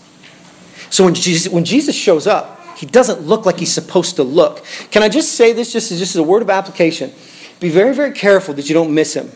So, 0.90 1.06
when 1.06 1.14
Jesus, 1.14 1.50
when 1.50 1.64
Jesus 1.64 1.96
shows 1.96 2.28
up, 2.28 2.60
he 2.76 2.86
doesn't 2.86 3.22
look 3.22 3.46
like 3.46 3.60
he's 3.60 3.72
supposed 3.72 4.18
to 4.18 4.24
look. 4.24 4.66
Can 4.92 5.04
I 5.04 5.08
just 5.08 5.36
say 5.36 5.54
this 5.54 5.72
just, 5.72 5.88
just 5.88 6.02
as 6.02 6.18
a 6.18 6.24
word 6.24 6.42
of 6.42 6.50
application? 6.50 7.14
Be 7.60 7.70
very, 7.70 7.94
very 7.94 8.12
careful 8.12 8.54
that 8.56 8.68
you 8.68 8.74
don't 8.74 8.94
miss 8.94 9.16
him. 9.16 9.32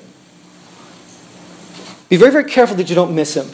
Be 2.09 2.17
very, 2.17 2.31
very 2.31 2.49
careful 2.49 2.75
that 2.77 2.89
you 2.89 2.95
don't 2.95 3.13
miss 3.13 3.35
him. 3.35 3.47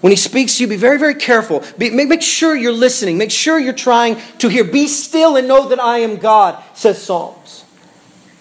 When 0.00 0.10
he 0.10 0.16
speaks 0.16 0.56
to 0.56 0.62
you, 0.62 0.68
be 0.68 0.76
very, 0.76 0.98
very 0.98 1.14
careful. 1.14 1.62
Be, 1.78 1.90
make, 1.90 2.08
make 2.08 2.22
sure 2.22 2.54
you're 2.54 2.72
listening. 2.72 3.18
Make 3.18 3.30
sure 3.30 3.58
you're 3.58 3.72
trying 3.72 4.20
to 4.38 4.48
hear. 4.48 4.64
Be 4.64 4.88
still 4.88 5.36
and 5.36 5.48
know 5.48 5.68
that 5.68 5.80
I 5.80 5.98
am 5.98 6.16
God, 6.16 6.62
says 6.74 7.02
Psalms. 7.02 7.64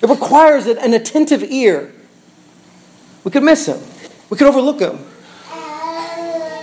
It 0.02 0.10
requires 0.10 0.68
an 0.68 0.94
attentive 0.94 1.44
ear. 1.44 1.94
We 3.24 3.32
could 3.32 3.44
miss 3.44 3.68
him, 3.68 3.80
we 4.30 4.38
could 4.38 4.48
overlook 4.48 4.80
him. 4.80 5.00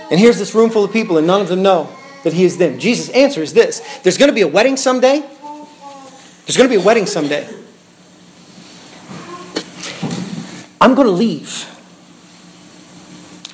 And 0.09 0.19
here's 0.19 0.37
this 0.37 0.53
room 0.53 0.69
full 0.69 0.83
of 0.83 0.93
people, 0.93 1.17
and 1.17 1.25
none 1.25 1.41
of 1.41 1.47
them 1.47 1.63
know 1.63 1.89
that 2.23 2.33
he 2.33 2.45
is 2.45 2.57
them. 2.57 2.79
Jesus' 2.79 3.09
answer 3.09 3.41
is 3.41 3.53
this 3.53 3.81
There's 4.03 4.17
going 4.17 4.29
to 4.29 4.35
be 4.35 4.41
a 4.41 4.47
wedding 4.47 4.77
someday. 4.77 5.19
There's 5.19 6.57
going 6.57 6.69
to 6.69 6.75
be 6.75 6.81
a 6.81 6.85
wedding 6.85 7.05
someday. 7.05 7.47
I'm 10.83 10.95
going 10.95 11.07
to 11.07 11.13
leave. 11.13 11.65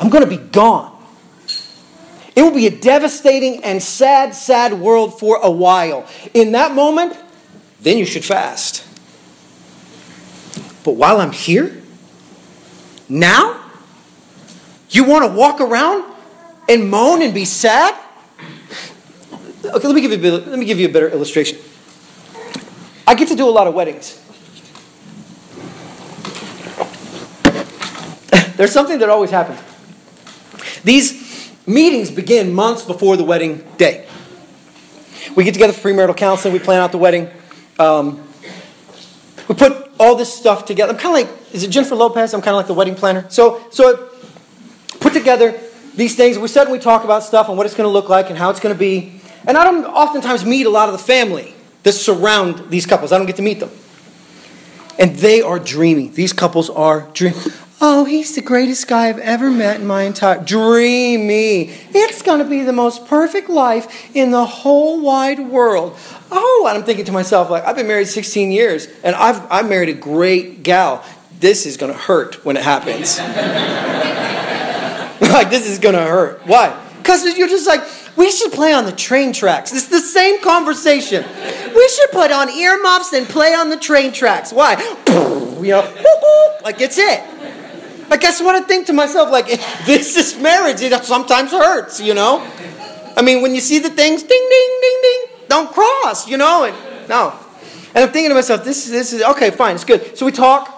I'm 0.02 0.10
going 0.10 0.24
to 0.24 0.30
be 0.30 0.44
gone. 0.44 1.00
It 2.36 2.42
will 2.42 2.56
be 2.56 2.66
a 2.66 2.76
devastating 2.76 3.64
and 3.64 3.84
sad, 3.84 4.34
sad 4.34 4.74
world 4.74 5.20
for 5.20 5.38
a 5.44 5.52
while. 5.52 6.08
In 6.34 6.54
that 6.54 6.74
moment, 6.74 7.16
then 7.82 8.00
you 8.00 8.06
should 8.06 8.26
fast. 8.26 8.84
But 10.84 10.94
while 10.94 11.22
I'm 11.22 11.32
here, 11.32 11.80
now, 13.08 13.64
you 14.90 15.04
want 15.04 15.24
to 15.26 15.32
walk 15.32 15.62
around 15.62 16.12
and 16.68 16.90
moan 16.90 17.22
and 17.22 17.32
be 17.32 17.46
sad? 17.46 17.94
Okay, 19.64 19.88
let 19.88 19.94
me 19.94 20.02
give 20.02 20.10
you 20.10 20.18
a 20.18 20.20
bit, 20.20 20.48
let 20.48 20.58
me 20.58 20.66
give 20.66 20.80
you 20.80 20.90
a 20.90 20.92
better 20.92 21.10
illustration. 21.10 21.60
I 23.06 23.14
get 23.14 23.28
to 23.28 23.36
do 23.36 23.48
a 23.48 23.52
lot 23.52 23.68
of 23.68 23.76
weddings. 23.76 24.20
There's 28.60 28.74
something 28.74 29.00
that 29.00 29.10
always 29.10 29.32
happens. 29.32 29.58
These 30.84 31.50
meetings 31.66 32.12
begin 32.12 32.54
months 32.54 32.84
before 32.84 33.16
the 33.16 33.24
wedding 33.24 33.66
day. 33.78 34.06
We 35.34 35.46
get 35.46 35.54
together 35.54 35.72
for 35.72 35.88
premarital 35.88 36.18
counseling, 36.18 36.52
we 36.52 36.60
plan 36.60 36.82
out 36.82 36.92
the 36.92 36.98
wedding. 36.98 37.30
Um, 37.80 38.22
we 39.48 39.56
put 39.56 39.90
all 39.98 40.18
this 40.18 40.34
stuff 40.34 40.66
together. 40.66 40.92
I'm 40.92 41.00
kind 41.00 41.24
of 41.24 41.30
like, 41.30 41.54
is 41.54 41.64
it 41.64 41.70
Jennifer 41.70 41.96
Lopez? 41.96 42.34
I'm 42.34 42.42
kind 42.42 42.50
of 42.50 42.58
like 42.58 42.68
the 42.68 42.74
wedding 42.74 42.96
planner. 42.96 43.26
So, 43.30 43.66
so 43.72 43.94
I 43.96 44.98
put 44.98 45.14
together 45.14 45.58
these 45.96 46.18
things. 46.18 46.38
We 46.38 46.50
sit 46.50 46.64
and 46.64 46.74
we 46.74 46.80
talk 46.80 47.06
about 47.06 47.24
stuff 47.24 47.48
and 47.48 47.56
what 47.56 47.66
it's 47.66 47.76
going 47.76 47.88
to 47.88 47.94
look 47.94 48.10
like 48.10 48.30
and 48.30 48.38
how 48.38 48.50
it's 48.50 48.60
going 48.60 48.76
to 48.76 48.80
be. 48.80 49.22
And 49.48 49.58
I 49.58 49.64
don't 49.64 49.86
oftentimes 49.86 50.44
meet 50.44 50.66
a 50.66 50.70
lot 50.70 50.90
of 50.90 50.92
the 50.92 51.00
family 51.00 51.56
that 51.84 51.94
surround 51.94 52.70
these 52.70 52.86
couples. 52.86 53.14
I 53.14 53.18
don't 53.20 53.26
get 53.26 53.38
to 53.38 53.42
meet 53.42 53.62
them. 53.62 53.72
And 55.00 55.16
they 55.16 55.42
are 55.42 55.60
dreaming. 55.60 56.12
These 56.12 56.34
couples 56.34 56.70
are 56.70 57.08
dreaming. 57.14 57.40
Oh, 57.82 58.04
he's 58.04 58.36
the 58.36 58.42
greatest 58.42 58.90
guy 58.90 59.08
I've 59.08 59.20
ever 59.20 59.50
met 59.50 59.80
in 59.80 59.88
my 59.88 60.04
entire 60.04 60.44
dreamy. 60.44 61.70
It's 61.92 62.22
going 62.22 62.40
to 62.40 62.46
be 62.46 62.62
the 62.62 62.74
most 62.74 63.08
perfect 63.08 63.50
life 63.50 64.14
in 64.14 64.32
the 64.32 64.46
whole 64.46 65.02
wide 65.02 65.40
world. 65.40 65.98
Oh, 66.30 66.66
and 66.68 66.78
I'm 66.78 66.84
thinking 66.84 67.06
to 67.06 67.14
myself, 67.14 67.50
like, 67.50 67.64
I've 67.64 67.78
been 67.78 67.88
married 67.88 68.10
16 68.10 68.52
years, 68.52 68.90
and 69.02 69.16
I've 69.16 69.50
I 69.50 69.62
married 69.62 69.88
a 69.88 69.94
great 69.94 70.62
gal. 70.62 71.06
This 71.40 71.66
is 71.66 71.78
going 71.78 71.94
to 71.94 71.98
hurt 71.98 72.44
when 72.44 72.58
it 72.58 72.64
happens. 72.64 73.18
like, 75.22 75.50
this 75.50 75.66
is 75.66 75.80
going 75.80 75.96
to 75.96 76.02
hurt. 76.02 76.46
Why? 76.46 76.78
Because 76.98 77.24
you're 77.38 77.48
just 77.48 77.66
like, 77.66 77.82
we 78.18 78.30
should 78.30 78.52
play 78.52 78.74
on 78.74 78.84
the 78.84 78.92
train 78.92 79.32
tracks. 79.32 79.72
It's 79.72 79.88
the 79.88 80.02
same 80.02 80.42
conversation. 80.42 81.24
We 81.74 81.88
should 81.88 82.12
put 82.12 82.34
on 82.34 82.50
earmuffs 82.50 83.14
and 83.14 83.26
play 83.26 83.54
on 83.54 83.70
the 83.70 83.78
train 83.78 84.12
tracks. 84.12 84.52
Why? 84.52 84.76
You 85.60 85.72
know, 85.72 86.58
like 86.64 86.80
it's 86.80 86.98
it. 86.98 87.22
Like 88.10 88.22
guess 88.22 88.42
what 88.42 88.56
I 88.56 88.62
think 88.62 88.88
to 88.88 88.94
myself. 88.94 89.32
Like 89.32 89.48
this 89.86 90.18
is 90.18 90.38
marriage. 90.40 90.82
It 90.82 90.94
sometimes 91.06 91.52
hurts, 91.52 92.00
you 92.00 92.14
know. 92.14 92.46
I 93.16 93.22
mean, 93.22 93.42
when 93.42 93.54
you 93.54 93.62
see 93.62 93.80
the 93.80 93.90
things, 93.90 94.24
ding, 94.24 94.48
ding, 94.50 94.80
ding, 94.82 95.00
ding, 95.02 95.26
don't 95.48 95.72
cross, 95.72 96.28
you 96.28 96.38
know. 96.38 96.64
And 96.64 97.10
no. 97.10 97.34
And 97.94 98.06
I'm 98.06 98.12
thinking 98.12 98.30
to 98.30 98.36
myself, 98.36 98.64
this 98.64 98.86
is 98.86 98.92
this 98.92 99.14
is 99.14 99.22
okay, 99.22 99.52
fine, 99.52 99.76
it's 99.76 99.84
good. 99.84 100.18
So 100.18 100.26
we 100.26 100.32
talk. 100.32 100.78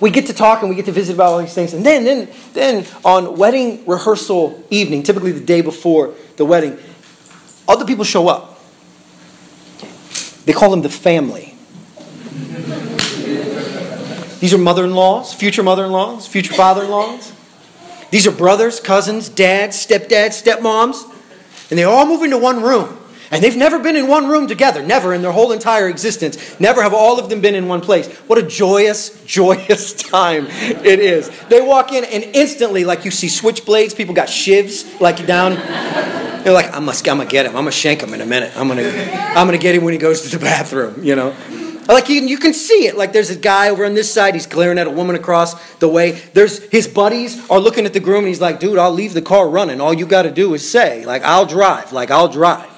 We 0.00 0.10
get 0.10 0.26
to 0.26 0.34
talk 0.34 0.62
and 0.62 0.68
we 0.68 0.74
get 0.74 0.86
to 0.86 0.92
visit 0.92 1.14
about 1.14 1.32
all 1.32 1.38
these 1.38 1.54
things. 1.54 1.74
And 1.74 1.86
then, 1.86 2.04
then, 2.04 2.28
then 2.54 2.86
on 3.04 3.36
wedding 3.36 3.84
rehearsal 3.86 4.64
evening, 4.68 5.04
typically 5.04 5.30
the 5.30 5.44
day 5.44 5.60
before 5.60 6.14
the 6.36 6.44
wedding, 6.44 6.76
other 7.68 7.84
people 7.84 8.04
show 8.04 8.26
up. 8.26 8.60
They 10.44 10.52
call 10.52 10.70
them 10.70 10.82
the 10.82 10.88
family. 10.88 11.51
These 14.42 14.52
are 14.52 14.58
mother 14.58 14.84
in 14.84 14.92
laws, 14.96 15.32
future 15.32 15.62
mother 15.62 15.84
in 15.84 15.92
laws, 15.92 16.26
future 16.26 16.52
father 16.52 16.82
in 16.82 16.90
laws. 16.90 17.32
These 18.10 18.26
are 18.26 18.32
brothers, 18.32 18.80
cousins, 18.80 19.28
dads, 19.28 19.76
stepdads, 19.76 20.42
stepmoms. 20.42 21.08
And 21.70 21.78
they 21.78 21.84
all 21.84 22.04
move 22.06 22.24
into 22.24 22.38
one 22.38 22.60
room. 22.60 22.98
And 23.30 23.40
they've 23.40 23.56
never 23.56 23.78
been 23.78 23.94
in 23.94 24.08
one 24.08 24.26
room 24.26 24.48
together, 24.48 24.82
never 24.84 25.14
in 25.14 25.22
their 25.22 25.30
whole 25.30 25.52
entire 25.52 25.88
existence. 25.88 26.58
Never 26.58 26.82
have 26.82 26.92
all 26.92 27.20
of 27.20 27.30
them 27.30 27.40
been 27.40 27.54
in 27.54 27.68
one 27.68 27.82
place. 27.82 28.08
What 28.26 28.36
a 28.36 28.42
joyous, 28.42 29.24
joyous 29.26 29.92
time 29.92 30.48
it 30.48 30.98
is. 30.98 31.30
They 31.48 31.60
walk 31.60 31.92
in 31.92 32.02
and 32.04 32.24
instantly, 32.34 32.82
like 32.84 33.04
you 33.04 33.12
see 33.12 33.28
switchblades, 33.28 33.96
people 33.96 34.12
got 34.12 34.26
shivs 34.26 35.00
like 35.00 35.24
down. 35.24 35.54
They're 36.42 36.52
like, 36.52 36.66
I'm 36.74 36.84
gonna, 36.84 36.98
I'm 36.98 37.18
gonna 37.18 37.26
get 37.26 37.46
him. 37.46 37.52
I'm 37.52 37.62
gonna 37.62 37.70
shank 37.70 38.02
him 38.02 38.12
in 38.12 38.20
a 38.20 38.26
minute. 38.26 38.56
I'm 38.56 38.66
gonna, 38.66 38.88
I'm 38.88 39.46
gonna 39.46 39.56
get 39.56 39.76
him 39.76 39.84
when 39.84 39.92
he 39.92 40.00
goes 40.00 40.22
to 40.22 40.36
the 40.36 40.44
bathroom. 40.44 41.04
You 41.04 41.14
know. 41.14 41.71
Like 41.88 42.08
you, 42.08 42.22
you 42.22 42.38
can 42.38 42.54
see 42.54 42.86
it. 42.86 42.96
Like 42.96 43.12
there's 43.12 43.30
a 43.30 43.36
guy 43.36 43.68
over 43.68 43.84
on 43.84 43.94
this 43.94 44.12
side. 44.12 44.34
He's 44.34 44.46
glaring 44.46 44.78
at 44.78 44.86
a 44.86 44.90
woman 44.90 45.16
across 45.16 45.54
the 45.76 45.88
way. 45.88 46.12
There's 46.32 46.62
his 46.70 46.86
buddies 46.86 47.48
are 47.50 47.58
looking 47.58 47.86
at 47.86 47.92
the 47.92 48.00
groom, 48.00 48.20
and 48.20 48.28
he's 48.28 48.40
like, 48.40 48.60
"Dude, 48.60 48.78
I'll 48.78 48.92
leave 48.92 49.14
the 49.14 49.22
car 49.22 49.48
running. 49.48 49.80
All 49.80 49.92
you 49.92 50.06
got 50.06 50.22
to 50.22 50.30
do 50.30 50.54
is 50.54 50.68
say, 50.68 51.04
like, 51.04 51.22
I'll 51.22 51.46
drive. 51.46 51.92
Like 51.92 52.10
I'll 52.10 52.28
drive. 52.28 52.68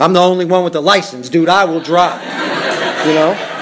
I'm 0.00 0.12
the 0.12 0.20
only 0.20 0.44
one 0.44 0.62
with 0.62 0.72
the 0.72 0.82
license, 0.82 1.28
dude. 1.28 1.48
I 1.48 1.64
will 1.64 1.80
drive. 1.80 2.22
You 3.06 3.14
know." 3.14 3.54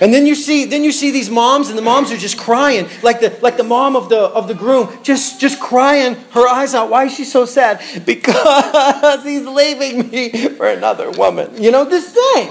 And 0.00 0.12
then 0.12 0.26
you 0.26 0.34
see, 0.34 0.64
then 0.64 0.82
you 0.82 0.92
see 0.92 1.12
these 1.12 1.30
moms, 1.30 1.68
and 1.68 1.78
the 1.78 1.82
moms 1.82 2.10
are 2.10 2.16
just 2.16 2.36
crying, 2.36 2.88
like 3.02 3.20
the 3.20 3.36
like 3.40 3.56
the 3.56 3.64
mom 3.64 3.96
of 3.96 4.08
the 4.08 4.18
of 4.18 4.48
the 4.48 4.54
groom, 4.54 4.88
just 5.02 5.40
just 5.40 5.60
crying 5.60 6.16
her 6.32 6.46
eyes 6.48 6.74
out. 6.74 6.90
Why 6.90 7.04
is 7.04 7.14
she 7.14 7.24
so 7.24 7.44
sad? 7.44 7.80
Because 8.04 9.24
he's 9.24 9.46
leaving 9.46 10.10
me 10.10 10.30
for 10.30 10.66
another 10.66 11.10
woman. 11.10 11.62
You 11.62 11.70
know 11.70 11.84
this 11.84 12.12
thing. 12.12 12.50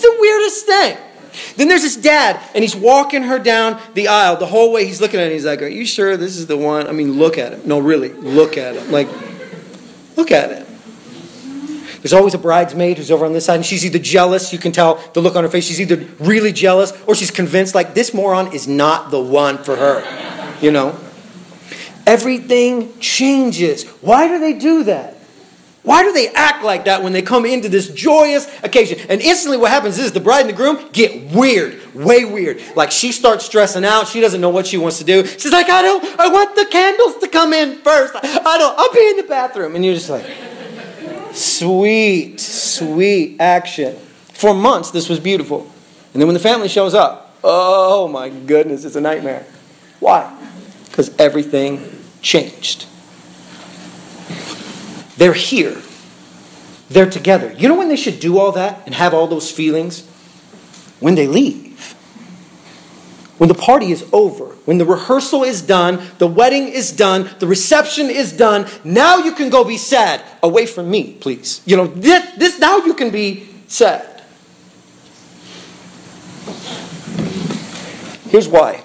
It's 0.00 0.08
the 0.08 0.16
weirdest 0.18 0.66
thing. 0.66 0.96
Then 1.56 1.68
there's 1.68 1.82
this 1.82 1.96
dad, 1.96 2.40
and 2.54 2.64
he's 2.64 2.74
walking 2.74 3.24
her 3.24 3.38
down 3.38 3.80
the 3.92 4.08
aisle 4.08 4.36
the 4.36 4.46
whole 4.46 4.72
way. 4.72 4.86
He's 4.86 5.00
looking 5.00 5.20
at 5.20 5.26
it. 5.26 5.32
He's 5.32 5.44
like, 5.44 5.60
"Are 5.60 5.68
you 5.68 5.84
sure 5.84 6.16
this 6.16 6.38
is 6.38 6.46
the 6.46 6.56
one?" 6.56 6.88
I 6.88 6.92
mean, 6.92 7.18
look 7.18 7.36
at 7.36 7.52
him. 7.52 7.60
No, 7.66 7.78
really, 7.78 8.08
look 8.08 8.56
at 8.56 8.76
him. 8.76 8.90
Like, 8.90 9.08
look 10.16 10.32
at 10.32 10.50
him. 10.50 10.66
There's 12.00 12.14
always 12.14 12.32
a 12.32 12.38
bridesmaid 12.38 12.96
who's 12.96 13.10
over 13.10 13.26
on 13.26 13.34
this 13.34 13.44
side, 13.44 13.56
and 13.56 13.66
she's 13.66 13.84
either 13.84 13.98
jealous, 13.98 14.54
you 14.54 14.58
can 14.58 14.72
tell 14.72 14.98
the 15.12 15.20
look 15.20 15.36
on 15.36 15.44
her 15.44 15.50
face, 15.50 15.66
she's 15.66 15.82
either 15.82 16.02
really 16.18 16.50
jealous 16.50 16.94
or 17.06 17.14
she's 17.14 17.30
convinced, 17.30 17.74
like, 17.74 17.92
this 17.92 18.14
moron 18.14 18.54
is 18.54 18.66
not 18.66 19.10
the 19.10 19.20
one 19.20 19.58
for 19.58 19.76
her. 19.76 20.02
You 20.62 20.70
know? 20.70 20.98
Everything 22.06 22.98
changes. 23.00 23.84
Why 24.00 24.28
do 24.28 24.38
they 24.38 24.54
do 24.54 24.84
that? 24.84 25.18
Why 25.82 26.02
do 26.02 26.12
they 26.12 26.28
act 26.28 26.62
like 26.62 26.84
that 26.84 27.02
when 27.02 27.12
they 27.14 27.22
come 27.22 27.46
into 27.46 27.68
this 27.70 27.88
joyous 27.88 28.46
occasion? 28.62 28.98
And 29.08 29.20
instantly, 29.20 29.56
what 29.56 29.70
happens 29.70 29.98
is 29.98 30.12
the 30.12 30.20
bride 30.20 30.42
and 30.42 30.50
the 30.50 30.54
groom 30.54 30.78
get 30.92 31.32
weird, 31.34 31.94
way 31.94 32.26
weird. 32.26 32.60
Like 32.76 32.90
she 32.90 33.12
starts 33.12 33.46
stressing 33.46 33.84
out. 33.84 34.06
She 34.06 34.20
doesn't 34.20 34.42
know 34.42 34.50
what 34.50 34.66
she 34.66 34.76
wants 34.76 34.98
to 34.98 35.04
do. 35.04 35.24
She's 35.24 35.52
like, 35.52 35.70
I 35.70 35.80
don't, 35.80 36.04
I 36.20 36.28
want 36.28 36.54
the 36.54 36.66
candles 36.66 37.16
to 37.18 37.28
come 37.28 37.54
in 37.54 37.78
first. 37.78 38.14
I 38.14 38.58
don't, 38.58 38.78
I'll 38.78 38.92
be 38.92 39.08
in 39.08 39.16
the 39.16 39.22
bathroom. 39.22 39.74
And 39.74 39.84
you're 39.84 39.94
just 39.94 40.10
like, 40.10 40.26
sweet, 41.32 42.40
sweet 42.40 43.40
action. 43.40 43.96
For 44.34 44.52
months, 44.52 44.90
this 44.90 45.08
was 45.08 45.18
beautiful. 45.18 45.60
And 46.12 46.20
then 46.20 46.26
when 46.26 46.34
the 46.34 46.40
family 46.40 46.68
shows 46.68 46.92
up, 46.92 47.34
oh 47.42 48.06
my 48.06 48.28
goodness, 48.28 48.84
it's 48.84 48.96
a 48.96 49.00
nightmare. 49.00 49.46
Why? 49.98 50.36
Because 50.86 51.16
everything 51.18 52.04
changed. 52.20 52.86
They're 55.20 55.34
here. 55.34 55.76
They're 56.88 57.10
together. 57.10 57.52
You 57.52 57.68
know 57.68 57.76
when 57.76 57.90
they 57.90 57.96
should 57.96 58.20
do 58.20 58.38
all 58.38 58.52
that 58.52 58.80
and 58.86 58.94
have 58.94 59.12
all 59.12 59.26
those 59.26 59.50
feelings? 59.50 60.06
When 60.98 61.14
they 61.14 61.26
leave. 61.26 61.92
When 63.36 63.48
the 63.48 63.54
party 63.54 63.92
is 63.92 64.08
over, 64.14 64.46
when 64.64 64.78
the 64.78 64.86
rehearsal 64.86 65.44
is 65.44 65.60
done, 65.60 66.00
the 66.16 66.26
wedding 66.26 66.68
is 66.68 66.90
done, 66.90 67.28
the 67.38 67.46
reception 67.46 68.08
is 68.08 68.32
done, 68.32 68.66
now 68.82 69.18
you 69.18 69.32
can 69.32 69.50
go 69.50 69.62
be 69.62 69.76
sad. 69.76 70.22
Away 70.42 70.64
from 70.64 70.90
me, 70.90 71.12
please. 71.12 71.60
You 71.66 71.76
know, 71.76 71.86
this, 71.86 72.26
this 72.38 72.58
now 72.58 72.78
you 72.78 72.94
can 72.94 73.10
be 73.10 73.46
sad. 73.66 74.22
Here's 78.30 78.48
why. 78.48 78.82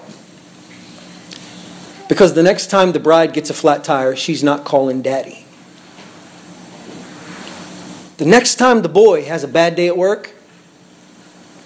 Because 2.10 2.34
the 2.34 2.42
next 2.42 2.66
time 2.66 2.92
the 2.92 3.00
bride 3.00 3.32
gets 3.32 3.48
a 3.48 3.54
flat 3.54 3.84
tire, 3.84 4.14
she's 4.14 4.44
not 4.44 4.66
calling 4.66 5.00
daddy. 5.00 5.45
The 8.16 8.24
next 8.24 8.54
time 8.54 8.80
the 8.82 8.88
boy 8.88 9.24
has 9.24 9.44
a 9.44 9.48
bad 9.48 9.74
day 9.76 9.88
at 9.88 9.96
work, 9.96 10.34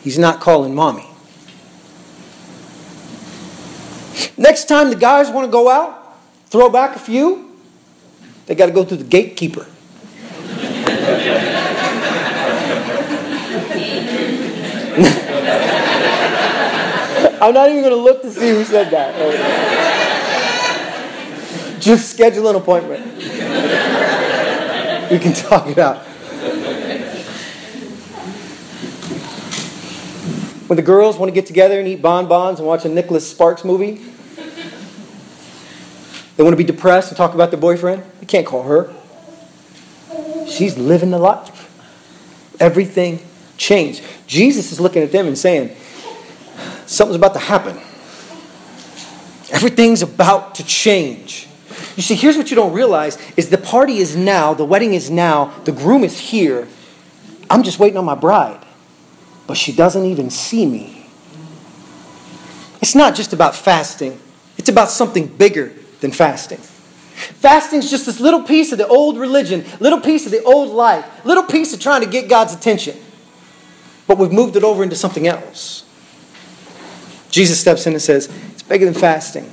he's 0.03 0.19
not 0.19 0.41
calling 0.41 0.75
mommy. 0.75 1.07
Next 4.37 4.65
time 4.65 4.91
the 4.91 4.97
guys 4.97 5.31
want 5.31 5.47
to 5.47 5.53
go 5.53 5.71
out, 5.71 6.19
throw 6.47 6.69
back 6.69 6.97
a 6.97 6.99
few, 6.99 7.57
they 8.47 8.57
got 8.57 8.67
to 8.67 8.73
go 8.73 8.85
through 8.85 8.97
the 8.97 9.05
gatekeeper. 9.05 9.67
I'm 17.43 17.55
not 17.55 17.71
even 17.71 17.83
going 17.83 17.95
to 17.95 18.03
look 18.03 18.23
to 18.23 18.31
see 18.31 18.51
who 18.51 18.65
said 18.65 18.91
that. 18.91 19.15
Just 21.81 22.11
schedule 22.11 22.49
an 22.49 22.57
appointment. 22.57 23.07
we 25.11 25.19
can 25.19 25.33
talk 25.33 25.69
it 25.69 25.79
out. 25.79 26.10
When 30.71 30.77
the 30.77 30.83
girls 30.83 31.19
want 31.19 31.29
to 31.29 31.35
get 31.35 31.47
together 31.47 31.81
and 31.81 31.89
eat 31.89 32.01
bonbons 32.01 32.61
and 32.61 32.69
watch 32.69 32.85
a 32.85 32.89
Nicholas 32.89 33.29
Sparks 33.29 33.65
movie, 33.65 34.01
they 36.37 36.45
want 36.45 36.53
to 36.53 36.57
be 36.57 36.63
depressed 36.63 37.09
and 37.09 37.17
talk 37.17 37.35
about 37.35 37.51
their 37.51 37.59
boyfriend. 37.59 38.05
You 38.21 38.29
can't 38.29 38.47
call 38.47 38.63
her. 38.63 38.95
She's 40.47 40.79
living 40.79 41.11
the 41.11 41.19
life. 41.19 41.69
Everything 42.61 43.19
changed. 43.57 44.05
Jesus 44.29 44.71
is 44.71 44.79
looking 44.79 45.03
at 45.03 45.11
them 45.11 45.27
and 45.27 45.37
saying, 45.37 45.75
Something's 46.87 47.17
about 47.17 47.33
to 47.33 47.41
happen. 47.41 47.77
Everything's 49.51 50.03
about 50.03 50.55
to 50.55 50.65
change. 50.65 51.49
You 51.97 52.05
see, 52.05 52.15
here's 52.15 52.37
what 52.37 52.49
you 52.49 52.55
don't 52.55 52.73
realize 52.73 53.19
is 53.37 53.51
the 53.51 53.59
party 53.59 53.99
is 53.99 54.15
now, 54.15 54.55
the 54.55 54.65
wedding 54.65 54.95
is 54.95 55.11
now, 55.11 55.47
the 55.65 55.73
groom 55.73 56.05
is 56.05 56.17
here. 56.21 56.69
I'm 57.51 57.65
just 57.65 57.81
waiting 57.81 57.97
on 57.97 58.05
my 58.05 58.15
bride. 58.15 58.65
But 59.51 59.57
she 59.57 59.73
doesn't 59.73 60.05
even 60.05 60.31
see 60.31 60.65
me. 60.65 61.09
It's 62.81 62.95
not 62.95 63.17
just 63.17 63.33
about 63.33 63.57
fasting. 63.57 64.21
It's 64.57 64.69
about 64.69 64.91
something 64.91 65.27
bigger 65.27 65.73
than 66.01 66.13
fasting. 66.13 66.59
Fasting 66.59 67.81
is 67.81 67.91
just 67.91 68.07
this 68.07 68.21
little 68.21 68.45
piece 68.45 68.71
of 68.71 68.79
the 68.79 68.87
old 68.87 69.19
religion, 69.19 69.65
little 69.81 70.01
piece 70.01 70.25
of 70.25 70.31
the 70.31 70.41
old 70.45 70.69
life, 70.69 71.05
little 71.25 71.43
piece 71.43 71.75
of 71.75 71.81
trying 71.81 72.01
to 72.03 72.07
get 72.09 72.29
God's 72.29 72.55
attention. 72.55 72.97
But 74.07 74.19
we've 74.19 74.31
moved 74.31 74.55
it 74.55 74.63
over 74.63 74.85
into 74.85 74.95
something 74.95 75.27
else. 75.27 75.85
Jesus 77.31 77.61
steps 77.61 77.89
in 77.89 77.93
and 77.93 78.01
says, 78.01 78.33
It's 78.53 78.63
bigger 78.63 78.85
than 78.85 78.95
fasting. 78.95 79.51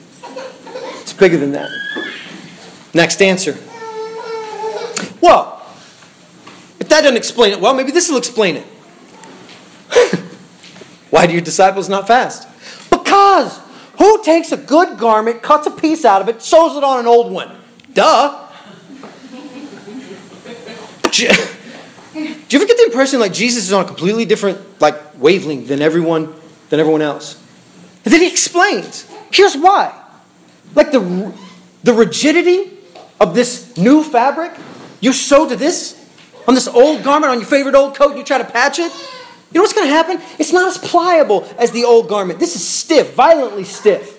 It's 1.01 1.13
bigger 1.13 1.37
than 1.39 1.53
that. 1.53 1.71
Next 2.93 3.19
answer. 3.19 3.57
Well, 5.21 5.65
if 6.79 6.87
that 6.87 7.01
doesn't 7.01 7.17
explain 7.17 7.51
it 7.51 7.59
well, 7.59 7.73
maybe 7.73 7.89
this 7.89 8.11
will 8.11 8.19
explain 8.19 8.57
it. 8.57 8.67
Why 11.09 11.27
do 11.27 11.33
your 11.33 11.41
disciples 11.41 11.89
not 11.89 12.07
fast? 12.07 12.47
Because 12.89 13.59
who 13.97 14.23
takes 14.23 14.51
a 14.51 14.57
good 14.57 14.97
garment, 14.97 15.41
cuts 15.41 15.67
a 15.67 15.71
piece 15.71 16.05
out 16.05 16.21
of 16.21 16.29
it, 16.29 16.41
sews 16.41 16.75
it 16.75 16.83
on 16.83 16.99
an 16.99 17.07
old 17.07 17.31
one? 17.31 17.55
Duh. 17.93 18.47
Do 21.11 21.23
you 21.23 21.29
ever 21.29 22.65
get 22.65 22.77
the 22.77 22.83
impression 22.85 23.19
like 23.19 23.33
Jesus 23.33 23.65
is 23.65 23.73
on 23.73 23.85
a 23.85 23.87
completely 23.87 24.25
different 24.25 24.59
like 24.79 25.19
wavelength 25.19 25.67
than 25.67 25.81
everyone 25.81 26.33
than 26.69 26.79
everyone 26.79 27.01
else? 27.01 27.41
And 28.05 28.13
then 28.13 28.21
he 28.21 28.27
explains. 28.27 29.09
Here's 29.31 29.55
why. 29.55 29.93
Like 30.75 30.91
the 30.91 31.33
the 31.83 31.93
rigidity 31.93 32.71
of 33.19 33.33
this 33.33 33.75
new 33.77 34.03
fabric, 34.03 34.51
you 34.99 35.13
sew 35.13 35.47
to 35.49 35.55
this 35.55 35.97
on 36.47 36.55
this 36.55 36.67
old 36.67 37.03
garment 37.03 37.31
on 37.31 37.39
your 37.39 37.47
favorite 37.47 37.75
old 37.75 37.95
coat, 37.95 38.15
you 38.15 38.23
try 38.23 38.37
to 38.37 38.45
patch 38.45 38.79
it. 38.79 38.91
You 39.51 39.59
know 39.59 39.61
what's 39.61 39.73
going 39.73 39.87
to 39.87 39.93
happen? 39.93 40.21
It's 40.39 40.51
not 40.51 40.67
as 40.67 40.77
pliable 40.77 41.47
as 41.57 41.71
the 41.71 41.85
old 41.85 42.09
garment. 42.09 42.39
This 42.39 42.55
is 42.55 42.67
stiff, 42.67 43.13
violently 43.13 43.63
stiff. 43.63 44.15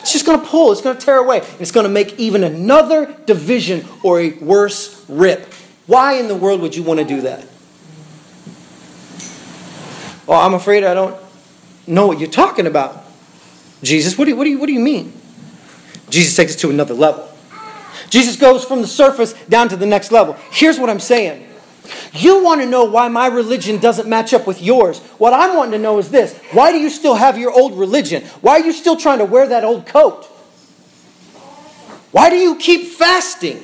It's 0.00 0.12
just 0.12 0.26
going 0.26 0.40
to 0.40 0.46
pull, 0.46 0.72
it's 0.72 0.80
going 0.80 0.96
to 0.96 1.04
tear 1.04 1.18
away, 1.18 1.40
and 1.40 1.60
it's 1.60 1.70
going 1.70 1.84
to 1.84 1.92
make 1.92 2.18
even 2.18 2.42
another 2.42 3.14
division 3.26 3.84
or 4.02 4.20
a 4.20 4.32
worse 4.38 5.04
rip. 5.08 5.52
Why 5.86 6.14
in 6.14 6.28
the 6.28 6.34
world 6.34 6.60
would 6.62 6.74
you 6.74 6.82
want 6.82 6.98
to 6.98 7.06
do 7.06 7.20
that? 7.20 7.46
Well, 10.26 10.40
I'm 10.40 10.54
afraid 10.54 10.82
I 10.82 10.94
don't 10.94 11.16
know 11.86 12.06
what 12.06 12.18
you're 12.18 12.30
talking 12.30 12.66
about. 12.66 13.04
Jesus, 13.82 14.16
what 14.16 14.24
do 14.24 14.30
you, 14.30 14.36
what 14.36 14.44
do 14.44 14.50
you, 14.50 14.58
what 14.58 14.66
do 14.66 14.72
you 14.72 14.80
mean? 14.80 15.12
Jesus 16.08 16.34
takes 16.34 16.54
us 16.54 16.60
to 16.62 16.70
another 16.70 16.94
level. 16.94 17.28
Jesus 18.10 18.36
goes 18.36 18.64
from 18.64 18.82
the 18.82 18.88
surface 18.88 19.32
down 19.48 19.68
to 19.68 19.76
the 19.76 19.86
next 19.86 20.12
level. 20.12 20.36
Here's 20.50 20.78
what 20.78 20.90
I'm 20.90 21.00
saying 21.00 21.46
you 22.12 22.42
want 22.42 22.60
to 22.60 22.66
know 22.66 22.84
why 22.84 23.08
my 23.08 23.26
religion 23.26 23.78
doesn't 23.78 24.08
match 24.08 24.32
up 24.32 24.46
with 24.46 24.62
yours. 24.62 25.00
What 25.18 25.32
I'm 25.32 25.56
wanting 25.56 25.72
to 25.72 25.78
know 25.78 25.98
is 25.98 26.10
this 26.10 26.36
why 26.52 26.72
do 26.72 26.78
you 26.78 26.90
still 26.90 27.14
have 27.14 27.38
your 27.38 27.52
old 27.52 27.78
religion? 27.78 28.22
Why 28.40 28.60
are 28.60 28.64
you 28.64 28.72
still 28.72 28.96
trying 28.96 29.18
to 29.18 29.24
wear 29.24 29.46
that 29.48 29.64
old 29.64 29.86
coat? 29.86 30.26
Why 32.10 32.28
do 32.30 32.36
you 32.36 32.56
keep 32.56 32.88
fasting? 32.88 33.62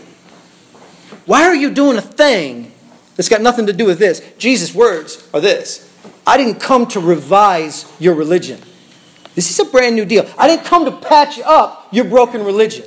Why 1.27 1.45
are 1.45 1.55
you 1.55 1.71
doing 1.71 1.99
a 1.99 2.03
thing 2.03 2.73
that's 3.15 3.29
got 3.29 3.43
nothing 3.43 3.67
to 3.67 3.73
do 3.73 3.85
with 3.85 3.99
this? 3.99 4.23
Jesus' 4.39 4.75
words 4.75 5.29
are 5.35 5.41
this 5.41 5.89
I 6.27 6.37
didn't 6.37 6.61
come 6.61 6.87
to 6.89 7.01
revise 7.01 7.91
your 7.99 8.15
religion. 8.15 8.61
This 9.35 9.51
is 9.51 9.59
a 9.61 9.65
brand 9.65 9.95
new 9.95 10.05
deal. 10.05 10.29
I 10.37 10.49
didn't 10.49 10.65
come 10.65 10.85
to 10.87 10.91
patch 10.91 11.39
up 11.41 11.89
your 11.93 12.07
broken 12.07 12.45
religion. 12.45 12.85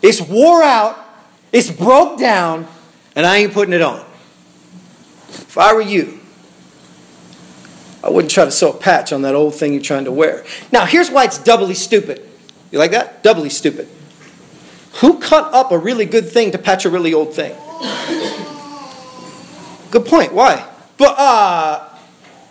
It's 0.00 0.20
wore 0.20 0.62
out, 0.62 0.98
it's 1.52 1.70
broke 1.70 2.18
down, 2.18 2.66
and 3.14 3.26
I 3.26 3.38
ain't 3.38 3.52
putting 3.52 3.74
it 3.74 3.82
on. 3.82 4.04
If 5.32 5.58
I 5.58 5.72
were 5.74 5.80
you, 5.80 6.20
I 8.04 8.10
wouldn't 8.10 8.30
try 8.30 8.44
to 8.44 8.50
sew 8.50 8.70
a 8.70 8.76
patch 8.76 9.12
on 9.12 9.22
that 9.22 9.34
old 9.34 9.54
thing 9.54 9.72
you're 9.72 9.82
trying 9.82 10.04
to 10.04 10.12
wear. 10.12 10.44
Now, 10.72 10.86
here's 10.86 11.10
why 11.10 11.24
it's 11.24 11.38
doubly 11.38 11.74
stupid. 11.74 12.28
You 12.70 12.78
like 12.78 12.90
that? 12.90 13.22
Doubly 13.22 13.48
stupid. 13.48 13.88
Who 14.94 15.18
cut 15.20 15.52
up 15.54 15.72
a 15.72 15.78
really 15.78 16.04
good 16.04 16.28
thing 16.28 16.50
to 16.52 16.58
patch 16.58 16.84
a 16.84 16.90
really 16.90 17.14
old 17.14 17.34
thing? 17.34 17.54
Good 19.90 20.06
point. 20.06 20.32
Why? 20.32 20.68
But 20.96 21.18
uh, 21.18 21.88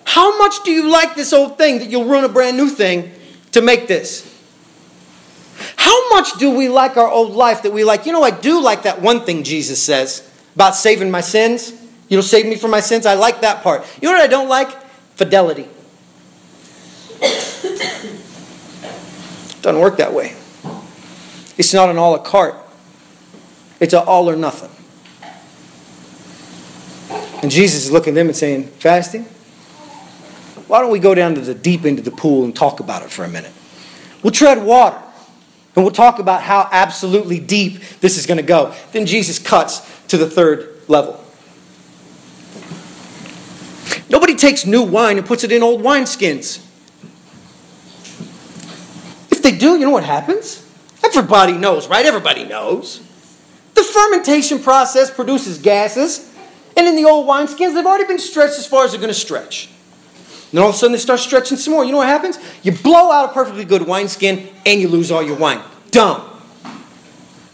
how 0.06 0.38
much 0.38 0.64
do 0.64 0.72
you 0.72 0.90
like 0.90 1.16
this 1.16 1.34
old 1.34 1.58
thing 1.58 1.80
that 1.80 1.90
you'll 1.90 2.06
ruin 2.06 2.24
a 2.24 2.30
brand 2.30 2.56
new 2.56 2.70
thing 2.70 3.12
to 3.52 3.62
make 3.62 3.88
this? 3.88 4.28
How 5.76 6.10
much 6.10 6.38
do 6.38 6.56
we 6.56 6.70
like 6.70 6.98
our 6.98 7.10
old 7.10 7.34
life 7.34 7.64
that 7.64 7.74
we 7.74 7.84
like? 7.84 8.06
You 8.06 8.12
know, 8.12 8.24
I 8.24 8.32
do 8.32 8.62
like 8.62 8.84
that 8.84 9.02
one 9.02 9.26
thing 9.26 9.44
Jesus 9.44 9.82
says 9.82 10.30
about 10.56 10.76
saving 10.76 11.12
my 11.12 11.22
sins. 11.22 11.74
You'll 12.12 12.22
save 12.22 12.46
me 12.46 12.58
from 12.58 12.72
my 12.72 12.82
sins. 12.82 13.06
I 13.06 13.14
like 13.14 13.40
that 13.40 13.64
part. 13.64 13.86
You 14.02 14.10
know 14.10 14.16
what 14.16 14.22
I 14.22 14.28
don't 14.28 14.50
like? 14.50 14.70
Fidelity. 15.16 15.66
Doesn't 19.62 19.80
work 19.80 19.96
that 19.96 20.12
way. 20.14 20.36
It's 21.58 21.74
not 21.74 21.90
an 21.90 21.96
a 21.96 22.10
la 22.10 22.18
carte. 22.18 22.56
It's 23.80 23.94
an 23.94 24.04
all 24.06 24.30
or 24.30 24.36
nothing. 24.36 24.70
And 27.42 27.50
Jesus 27.50 27.86
is 27.86 27.92
looking 27.94 28.12
at 28.12 28.16
them 28.16 28.28
and 28.28 28.36
saying, 28.36 28.68
Fasting? 28.68 29.24
Why 30.68 30.82
don't 30.82 30.92
we 30.92 31.00
go 31.00 31.16
down 31.16 31.36
to 31.36 31.42
the 31.42 31.56
deep 31.56 31.86
end 31.86 31.98
of 31.98 32.04
the 32.04 32.12
pool 32.12 32.44
and 32.44 32.54
talk 32.54 32.82
about 32.82 33.04
it 33.04 33.10
for 33.10 33.24
a 33.24 33.30
minute? 33.30 33.54
We'll 34.22 34.32
tread 34.32 34.62
water. 34.62 35.02
And 35.78 35.86
we'll 35.86 35.94
talk 35.94 36.20
about 36.20 36.42
how 36.42 36.68
absolutely 36.74 37.40
deep 37.40 37.80
this 38.02 38.18
is 38.18 38.26
going 38.26 38.36
to 38.38 38.44
go. 38.44 38.74
Then 38.92 39.06
Jesus 39.06 39.40
cuts 39.40 39.80
to 40.08 40.18
the 40.18 40.30
third 40.30 40.82
level. 40.90 41.22
Nobody 44.12 44.31
takes 44.42 44.66
new 44.66 44.82
wine 44.82 45.18
and 45.18 45.26
puts 45.26 45.44
it 45.44 45.52
in 45.52 45.62
old 45.62 45.82
wineskins. 45.82 46.58
If 49.32 49.42
they 49.44 49.56
do, 49.56 49.78
you 49.78 49.86
know 49.86 49.92
what 49.92 50.04
happens? 50.04 50.68
Everybody 51.04 51.54
knows, 51.54 51.88
right? 51.88 52.06
Everybody 52.06 52.46
knows. 52.46 53.02
The 53.76 53.84
fermentation 53.84 54.60
process 54.60 55.12
produces 55.12 55.60
gases, 55.60 56.30
and 56.76 56.88
in 56.88 56.96
the 56.96 57.06
old 57.06 57.28
wineskins, 57.28 57.76
they've 57.76 57.86
already 57.86 58.06
been 58.06 58.20
stretched 58.20 58.58
as 58.58 58.66
far 58.66 58.84
as 58.84 58.92
they're 58.92 59.00
going 59.00 59.14
to 59.14 59.20
stretch. 59.20 59.68
And 59.68 60.58
then 60.58 60.64
all 60.64 60.70
of 60.70 60.76
a 60.76 60.78
sudden, 60.78 60.92
they 60.94 61.00
start 61.00 61.20
stretching 61.20 61.58
some 61.58 61.74
more. 61.74 61.86
You 61.86 61.92
know 61.92 62.00
what 62.00 62.08
happens? 62.08 62.38
You 62.64 62.74
blow 62.74 63.12
out 63.12 63.30
a 63.30 63.34
perfectly 63.34 63.64
good 63.64 63.84
wineskin, 63.84 64.50
and 64.66 64.82
you 64.82 64.88
lose 64.90 65.12
all 65.12 65.24
your 65.24 65.38
wine. 65.38 65.62
Dumb. 65.92 66.28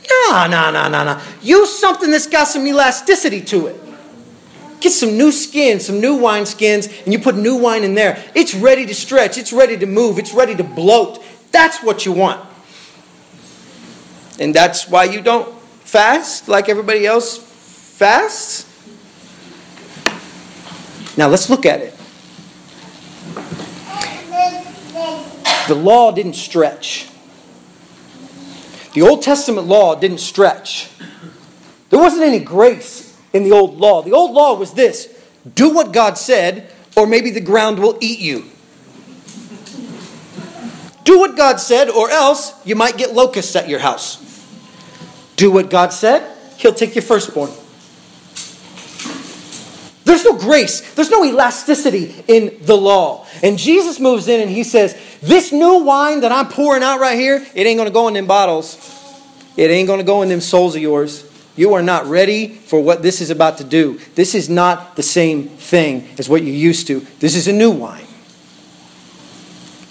No, 0.09 0.47
no, 0.49 0.71
no, 0.71 0.87
no, 0.87 1.03
no. 1.03 1.21
Use 1.41 1.77
something 1.77 2.09
that's 2.09 2.27
got 2.27 2.45
some 2.45 2.65
elasticity 2.65 3.41
to 3.41 3.67
it. 3.67 3.86
Get 4.79 4.91
some 4.91 5.17
new 5.17 5.31
skin, 5.31 5.79
some 5.79 5.99
new 5.99 6.15
wine 6.15 6.45
skins, 6.45 6.87
and 7.03 7.11
you 7.11 7.19
put 7.19 7.35
new 7.35 7.55
wine 7.55 7.83
in 7.83 7.95
there. 7.95 8.23
It's 8.35 8.53
ready 8.53 8.85
to 8.85 8.93
stretch, 8.93 9.37
it's 9.37 9.51
ready 9.51 9.77
to 9.77 9.85
move, 9.85 10.19
it's 10.19 10.33
ready 10.33 10.55
to 10.55 10.63
bloat. 10.63 11.23
That's 11.51 11.81
what 11.81 12.05
you 12.05 12.11
want. 12.11 12.47
And 14.39 14.53
that's 14.53 14.87
why 14.87 15.05
you 15.05 15.21
don't 15.21 15.51
fast 15.81 16.47
like 16.47 16.69
everybody 16.69 17.05
else 17.05 17.37
fasts. 17.37 18.65
Now 21.17 21.27
let's 21.27 21.49
look 21.49 21.65
at 21.65 21.81
it. 21.81 21.93
The 25.67 25.75
law 25.75 26.11
didn't 26.11 26.35
stretch. 26.35 27.09
The 28.93 29.01
Old 29.01 29.21
Testament 29.21 29.67
law 29.67 29.95
didn't 29.95 30.19
stretch. 30.19 30.89
There 31.89 31.99
wasn't 31.99 32.23
any 32.23 32.39
grace 32.39 33.06
in 33.33 33.43
the 33.43 33.51
old 33.51 33.77
law. 33.77 34.01
The 34.01 34.13
old 34.13 34.31
law 34.31 34.55
was 34.55 34.73
this 34.73 35.13
do 35.55 35.73
what 35.73 35.93
God 35.93 36.17
said, 36.17 36.71
or 36.95 37.07
maybe 37.07 37.31
the 37.31 37.41
ground 37.41 37.79
will 37.79 37.97
eat 38.01 38.19
you. 38.19 38.45
Do 41.03 41.19
what 41.19 41.37
God 41.37 41.57
said, 41.57 41.89
or 41.89 42.09
else 42.09 42.53
you 42.65 42.75
might 42.75 42.97
get 42.97 43.13
locusts 43.13 43.55
at 43.55 43.69
your 43.69 43.79
house. 43.79 44.23
Do 45.37 45.51
what 45.51 45.69
God 45.69 45.93
said, 45.93 46.35
He'll 46.57 46.73
take 46.73 46.95
your 46.95 47.03
firstborn. 47.03 47.51
There's 50.03 50.23
no 50.23 50.37
grace, 50.37 50.93
there's 50.95 51.11
no 51.11 51.23
elasticity 51.25 52.15
in 52.27 52.57
the 52.61 52.77
law. 52.77 53.27
And 53.43 53.57
Jesus 53.57 53.99
moves 53.99 54.29
in 54.29 54.39
and 54.39 54.49
he 54.49 54.63
says, 54.63 54.97
This 55.21 55.51
new 55.51 55.83
wine 55.83 56.21
that 56.21 56.31
I'm 56.31 56.47
pouring 56.47 56.81
out 56.81 56.99
right 56.99 57.19
here, 57.19 57.45
it 57.53 57.67
ain't 57.67 57.77
gonna 57.77 57.91
go 57.91 58.07
in 58.07 58.13
them 58.13 58.25
bottles. 58.25 58.77
It 59.57 59.69
ain't 59.69 59.87
gonna 59.87 60.03
go 60.03 60.21
in 60.21 60.29
them 60.29 60.39
souls 60.39 60.75
of 60.75 60.81
yours. 60.81 61.26
You 61.57 61.73
are 61.73 61.81
not 61.81 62.05
ready 62.05 62.47
for 62.47 62.79
what 62.79 63.01
this 63.01 63.19
is 63.19 63.29
about 63.29 63.57
to 63.57 63.65
do. 63.65 63.99
This 64.15 64.33
is 64.33 64.47
not 64.47 64.95
the 64.95 65.03
same 65.03 65.49
thing 65.49 66.07
as 66.17 66.29
what 66.29 66.43
you're 66.43 66.55
used 66.55 66.87
to. 66.87 67.01
This 67.19 67.35
is 67.35 67.49
a 67.49 67.53
new 67.53 67.71
wine. 67.71 68.05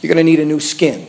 You're 0.00 0.14
going 0.14 0.24
to 0.24 0.30
need 0.30 0.40
a 0.40 0.44
new 0.44 0.60
skin. 0.60 1.06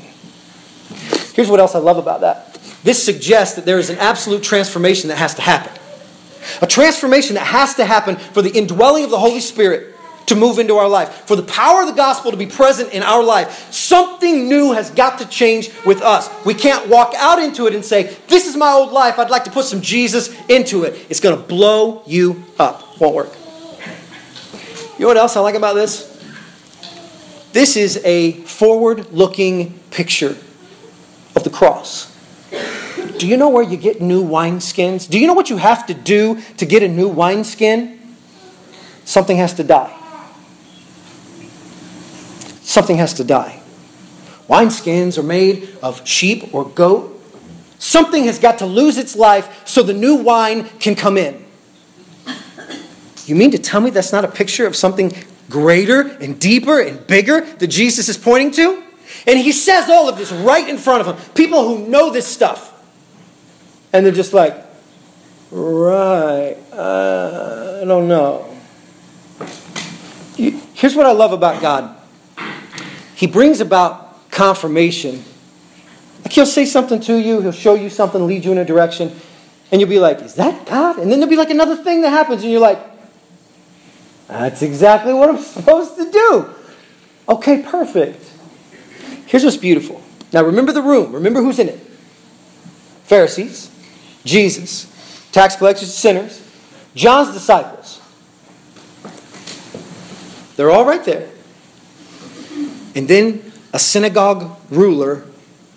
Here's 1.34 1.50
what 1.50 1.60
else 1.60 1.76
I 1.76 1.80
love 1.80 1.98
about 1.98 2.22
that 2.22 2.48
this 2.84 3.04
suggests 3.04 3.56
that 3.58 3.66
there 3.66 3.80
is 3.80 3.90
an 3.90 3.98
absolute 3.98 4.44
transformation 4.44 5.10
that 5.10 5.18
has 5.18 5.36
to 5.36 5.42
happen. 5.42 5.74
A 6.62 6.68
transformation 6.68 7.34
that 7.36 7.46
has 7.46 7.76
to 7.76 7.86
happen 7.86 8.16
for 8.16 8.42
the 8.42 8.50
indwelling 8.50 9.04
of 9.04 9.10
the 9.10 9.20
Holy 9.20 9.42
Spirit 9.42 9.97
to 10.28 10.36
move 10.36 10.60
into 10.60 10.76
our 10.76 10.88
life, 10.88 11.26
for 11.26 11.36
the 11.36 11.44
power 11.44 11.82
of 11.82 11.88
the 11.88 11.94
gospel 11.94 12.32
to 12.32 12.38
be 12.38 12.46
present 12.46 12.94
in 12.94 13.02
our 13.02 13.24
life. 13.24 13.72
Something 13.72 14.48
new 14.48 14.74
has 14.74 14.92
got 14.92 15.20
to 15.20 15.28
change 15.28 15.72
with 15.86 16.02
us. 16.02 16.30
We 16.46 16.54
can't 16.54 16.88
walk 16.90 17.14
out 17.16 17.40
into 17.40 17.66
it 17.66 17.74
and 17.74 17.84
say, 17.84 18.16
This 18.28 18.46
is 18.46 18.56
my 18.56 18.72
old 18.72 18.92
life. 18.92 19.18
I'd 19.20 19.30
like 19.30 19.46
to 19.46 19.52
put 19.52 19.66
some 19.66 19.82
Jesus 19.82 20.36
into 20.50 20.84
it. 20.84 21.06
It's 21.10 21.20
going 21.20 21.36
to 21.36 21.44
blow 21.44 22.04
you 22.06 22.44
up. 22.60 23.00
Won't 23.00 23.16
work. 23.16 23.34
You 24.98 25.02
know 25.02 25.08
what 25.08 25.18
else 25.18 25.36
I 25.36 25.40
like 25.42 25.56
about 25.56 25.76
this? 25.76 26.14
This 27.54 27.78
is 27.78 28.02
a 28.04 28.34
forward 28.44 29.12
looking 29.14 29.80
picture 29.92 30.38
of 31.36 31.44
the 31.44 31.50
cross. 31.50 32.14
Do 33.18 33.28
you 33.28 33.38
know 33.38 33.50
where 33.50 33.64
you 33.64 33.78
get 33.78 34.02
new 34.02 34.24
wineskins? 34.24 35.10
Do 35.10 35.20
you 35.20 35.26
know 35.26 35.34
what 35.34 35.50
you 35.50 35.58
have 35.58 35.88
to 35.88 35.94
do 35.94 36.42
to 36.58 36.66
get 36.66 36.84
a 36.84 36.88
new 36.88 37.08
wineskin? 37.08 38.00
Something 39.06 39.38
has 39.38 39.54
to 39.56 39.64
die. 39.64 39.97
Something 42.78 42.98
has 42.98 43.16
to 43.16 43.24
die. 43.24 43.60
Wineskins 44.48 45.18
are 45.18 45.24
made 45.24 45.68
of 45.82 46.08
sheep 46.08 46.54
or 46.54 46.64
goat. 46.64 47.20
Something 47.80 48.26
has 48.26 48.38
got 48.38 48.60
to 48.60 48.68
lose 48.68 49.00
its 49.00 49.16
life 49.16 49.68
so 49.68 49.82
the 49.82 49.96
new 49.96 50.18
wine 50.18 50.70
can 50.78 50.94
come 50.94 51.18
in. 51.18 51.44
You 53.26 53.34
mean 53.34 53.50
to 53.50 53.58
tell 53.58 53.82
me 53.82 53.90
that's 53.90 54.12
not 54.12 54.26
a 54.26 54.28
picture 54.28 54.68
of 54.68 54.76
something 54.76 55.12
greater 55.50 56.02
and 56.02 56.40
deeper 56.40 56.80
and 56.80 57.08
bigger 57.08 57.42
that 57.42 57.66
Jesus 57.66 58.10
is 58.10 58.18
pointing 58.20 58.52
to? 58.52 58.84
And 59.26 59.40
he 59.40 59.54
says 59.54 59.90
all 59.90 60.08
of 60.08 60.20
this 60.20 60.32
right 60.32 60.70
in 60.70 60.78
front 60.78 61.02
of 61.02 61.08
them. 61.08 61.34
People 61.34 61.68
who 61.68 61.88
know 61.88 62.12
this 62.12 62.28
stuff. 62.28 62.80
And 63.92 64.06
they're 64.06 64.14
just 64.14 64.34
like, 64.34 64.56
right, 65.50 66.56
uh, 66.72 67.80
I 67.82 67.86
don't 67.86 68.08
know. 68.08 68.56
Here's 70.36 70.96
what 70.96 71.08
I 71.08 71.12
love 71.14 71.34
about 71.34 71.60
God 71.60 71.97
He 73.18 73.26
brings 73.26 73.62
about 73.62 74.30
confirmation. 74.30 75.24
Like 76.24 76.34
he'll 76.34 76.46
say 76.46 76.66
something 76.66 77.00
to 77.00 77.18
you, 77.18 77.42
he'll 77.42 77.52
show 77.52 77.74
you 77.74 77.90
something, 77.90 78.28
lead 78.28 78.46
you 78.46 78.52
in 78.52 78.60
a 78.60 78.64
direction, 78.64 79.12
and 79.72 79.82
you'll 79.82 79.90
be 79.90 79.98
like, 79.98 80.22
is 80.22 80.36
that 80.36 80.68
God? 80.68 81.00
And 81.00 81.12
then 81.12 81.20
there'll 81.20 81.32
be 81.32 81.36
like 81.36 81.50
another 81.50 81.76
thing 81.76 82.04
that 82.04 82.12
happens, 82.12 82.44
and 82.44 82.52
you're 82.52 82.62
like, 82.62 82.80
that's 84.28 84.62
exactly 84.62 85.16
what 85.16 85.30
I'm 85.30 85.38
supposed 85.40 85.96
to 85.96 86.12
do. 86.12 86.54
Okay, 87.28 87.64
perfect. 87.64 88.24
Here's 89.26 89.44
what's 89.44 89.58
beautiful. 89.58 90.04
Now 90.32 90.44
remember 90.44 90.72
the 90.72 90.84
room, 90.84 91.12
remember 91.12 91.42
who's 91.42 91.58
in 91.58 91.70
it 91.70 91.80
Pharisees, 93.06 93.72
Jesus, 94.26 94.86
tax 95.32 95.56
collectors, 95.56 95.92
sinners, 95.92 96.48
John's 96.94 97.34
disciples. 97.34 98.00
They're 100.56 100.70
all 100.70 100.86
right 100.86 101.04
there. 101.04 101.30
And 102.98 103.08
then 103.08 103.52
a 103.74 103.80
synagogue 103.80 104.58
ruler 104.72 105.24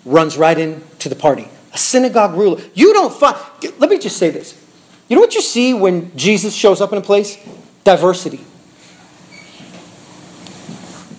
runs 0.05 0.37
right 0.37 0.57
into 0.57 1.07
the 1.07 1.15
party. 1.15 1.47
A 1.71 1.77
synagogue 1.77 2.33
ruler. 2.33 2.59
You 2.73 2.93
don't 2.93 3.13
find, 3.13 3.37
let 3.77 3.91
me 3.91 3.99
just 3.99 4.17
say 4.17 4.31
this. 4.31 4.59
You 5.07 5.15
know 5.15 5.21
what 5.21 5.35
you 5.35 5.41
see 5.41 5.71
when 5.75 6.17
Jesus 6.17 6.55
shows 6.55 6.81
up 6.81 6.91
in 6.91 6.97
a 6.97 7.01
place? 7.01 7.37
Diversity. 7.83 8.39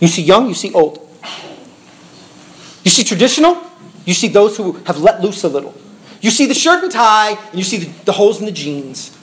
You 0.00 0.08
see 0.08 0.22
young, 0.22 0.48
you 0.48 0.54
see 0.54 0.72
old. 0.72 0.98
You 2.82 2.90
see 2.90 3.04
traditional, 3.04 3.62
you 4.04 4.14
see 4.14 4.26
those 4.26 4.56
who 4.56 4.72
have 4.86 4.98
let 4.98 5.20
loose 5.20 5.44
a 5.44 5.48
little. 5.48 5.72
You 6.20 6.30
see 6.30 6.46
the 6.46 6.54
shirt 6.54 6.82
and 6.82 6.90
tie, 6.90 7.38
and 7.50 7.54
you 7.54 7.62
see 7.62 7.76
the, 7.76 8.04
the 8.06 8.12
holes 8.12 8.40
in 8.40 8.46
the 8.46 8.52
jeans. 8.52 9.16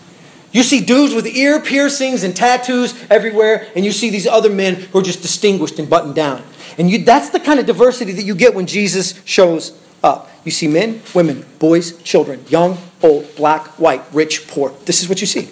You 0.54 0.64
see 0.64 0.80
dudes 0.80 1.14
with 1.14 1.28
ear 1.28 1.60
piercings 1.60 2.24
and 2.24 2.34
tattoos 2.34 2.96
everywhere, 3.10 3.68
and 3.76 3.84
you 3.84 3.92
see 3.92 4.10
these 4.10 4.26
other 4.26 4.50
men 4.50 4.76
who 4.76 5.00
are 5.00 5.04
just 5.04 5.22
distinguished 5.22 5.78
and 5.78 5.90
buttoned 5.90 6.16
down. 6.16 6.42
And 6.80 6.90
you, 6.90 7.04
that's 7.04 7.30
the 7.30 7.42
kind 7.42 7.60
of 7.60 7.66
diversity 7.66 8.14
that 8.14 8.24
you 8.24 8.34
get 8.34 8.56
when 8.56 8.66
Jesus 8.66 9.22
shows 9.26 9.78
up. 10.02 10.32
You 10.46 10.52
see 10.52 10.68
men, 10.68 11.02
women, 11.14 11.46
boys, 11.60 12.02
children, 12.04 12.46
young, 12.48 12.78
old, 13.04 13.36
black, 13.36 13.68
white, 13.78 14.02
rich, 14.14 14.48
poor. 14.48 14.70
This 14.86 15.04
is 15.04 15.10
what 15.10 15.20
you 15.20 15.28
see. 15.28 15.50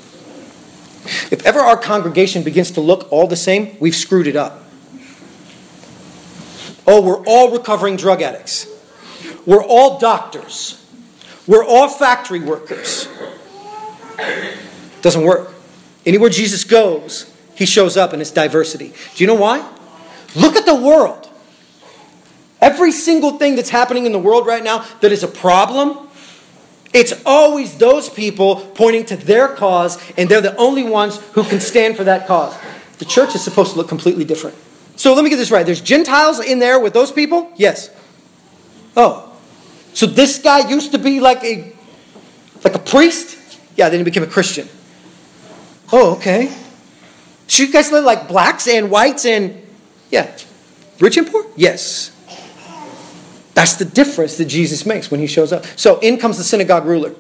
If 1.30 1.46
ever 1.46 1.60
our 1.60 1.78
congregation 1.78 2.44
begins 2.44 2.72
to 2.72 2.82
look 2.82 3.12
all 3.12 3.28
the 3.28 3.36
same, 3.36 3.76
we've 3.82 3.96
screwed 3.96 4.28
it 4.28 4.38
up. 4.38 4.64
Oh, 6.88 7.02
we're 7.02 7.24
all 7.26 7.52
recovering 7.52 7.98
drug 7.98 8.22
addicts. 8.22 8.66
We're 9.46 9.64
all 9.64 10.00
doctors. 10.00 10.82
We're 11.46 11.66
all 11.66 11.90
factory 11.90 12.40
workers. 12.40 13.10
Doesn't 15.02 15.24
work. 15.24 15.54
Anywhere 16.06 16.30
Jesus 16.30 16.64
goes, 16.64 17.34
he 17.54 17.66
shows 17.66 17.98
up 17.98 18.14
in 18.14 18.22
its 18.22 18.32
diversity. 18.32 18.94
Do 19.16 19.24
you 19.24 19.28
know 19.28 19.36
why? 19.36 19.70
Look 20.36 20.56
at 20.56 20.66
the 20.66 20.76
world. 20.76 21.30
Every 22.62 22.92
single 22.92 23.38
thing 23.38 23.56
that's 23.56 23.70
happening 23.70 24.06
in 24.06 24.12
the 24.12 24.20
world 24.20 24.48
right 24.48 24.64
now 24.64 24.86
that 25.02 25.12
is 25.12 25.24
a 25.24 25.28
problem, 25.28 26.10
it's 26.94 27.14
always 27.26 27.78
those 27.78 28.10
people 28.10 28.58
pointing 28.74 29.06
to 29.06 29.16
their 29.16 29.50
cause, 29.50 30.02
and 30.18 30.28
they're 30.28 30.42
the 30.42 30.56
only 30.56 30.84
ones 30.84 31.18
who 31.34 31.44
can 31.44 31.60
stand 31.60 31.96
for 31.96 32.04
that 32.06 32.28
cause. 32.28 32.58
The 32.98 33.06
church 33.06 33.36
is 33.36 33.44
supposed 33.44 33.72
to 33.74 33.78
look 33.78 33.88
completely 33.88 34.26
different. 34.26 34.56
So 34.96 35.14
let 35.14 35.24
me 35.24 35.30
get 35.30 35.36
this 35.36 35.52
right. 35.52 35.66
There's 35.66 35.82
Gentiles 35.82 36.40
in 36.40 36.58
there 36.58 36.80
with 36.80 36.94
those 36.94 37.12
people? 37.12 37.52
Yes. 37.56 37.92
Oh. 38.96 39.32
So 39.94 40.08
this 40.08 40.40
guy 40.40 40.68
used 40.68 40.92
to 40.94 40.98
be 40.98 41.20
like 41.20 41.44
a 41.44 41.74
like 42.64 42.74
a 42.74 42.80
priest? 42.80 43.38
Yeah, 43.76 43.90
then 43.90 44.00
he 44.00 44.04
became 44.04 44.24
a 44.24 44.28
Christian. 44.28 44.68
Oh, 45.92 46.16
okay. 46.16 46.52
So 47.48 47.64
you 47.64 47.72
guys 47.72 47.92
live 47.92 48.04
like 48.04 48.28
blacks 48.28 48.68
and 48.68 48.90
whites 48.90 49.26
and 49.26 49.67
yeah. 50.10 50.36
Rich 51.00 51.18
and 51.18 51.28
poor? 51.28 51.46
Yes. 51.56 52.12
That's 53.54 53.76
the 53.76 53.86
difference 53.86 54.38
that 54.38 54.46
Jesus 54.46 54.86
makes 54.86 55.10
when 55.10 55.20
he 55.20 55.28
shows 55.28 55.52
up. 55.52 55.66
So 55.76 56.00
in 56.00 56.18
comes 56.18 56.38
the 56.38 56.44
synagogue 56.44 56.86
ruler. 56.86 57.16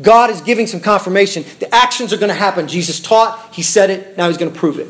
God 0.00 0.30
is 0.30 0.40
giving 0.40 0.66
some 0.66 0.80
confirmation. 0.80 1.44
The 1.58 1.74
actions 1.74 2.12
are 2.12 2.16
going 2.16 2.28
to 2.28 2.34
happen. 2.34 2.68
Jesus 2.68 3.00
taught, 3.00 3.54
he 3.54 3.62
said 3.62 3.90
it, 3.90 4.16
now 4.16 4.28
he's 4.28 4.38
going 4.38 4.52
to 4.52 4.58
prove 4.58 4.78
it 4.78 4.88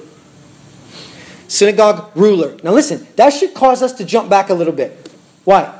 synagogue 1.52 2.10
ruler. 2.16 2.56
Now 2.62 2.72
listen, 2.72 3.06
that 3.16 3.30
should 3.34 3.52
cause 3.52 3.82
us 3.82 3.92
to 3.94 4.06
jump 4.06 4.30
back 4.30 4.48
a 4.48 4.54
little 4.54 4.72
bit. 4.72 5.10
Why? 5.44 5.78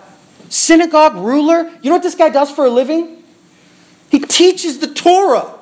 Synagogue 0.50 1.16
ruler? 1.16 1.70
You 1.80 1.88
know 1.88 1.96
what 1.96 2.02
this 2.02 2.14
guy 2.14 2.28
does 2.28 2.50
for 2.50 2.66
a 2.66 2.70
living? 2.70 3.22
He 4.10 4.18
teaches 4.20 4.80
the 4.80 4.92
Torah. 4.92 5.54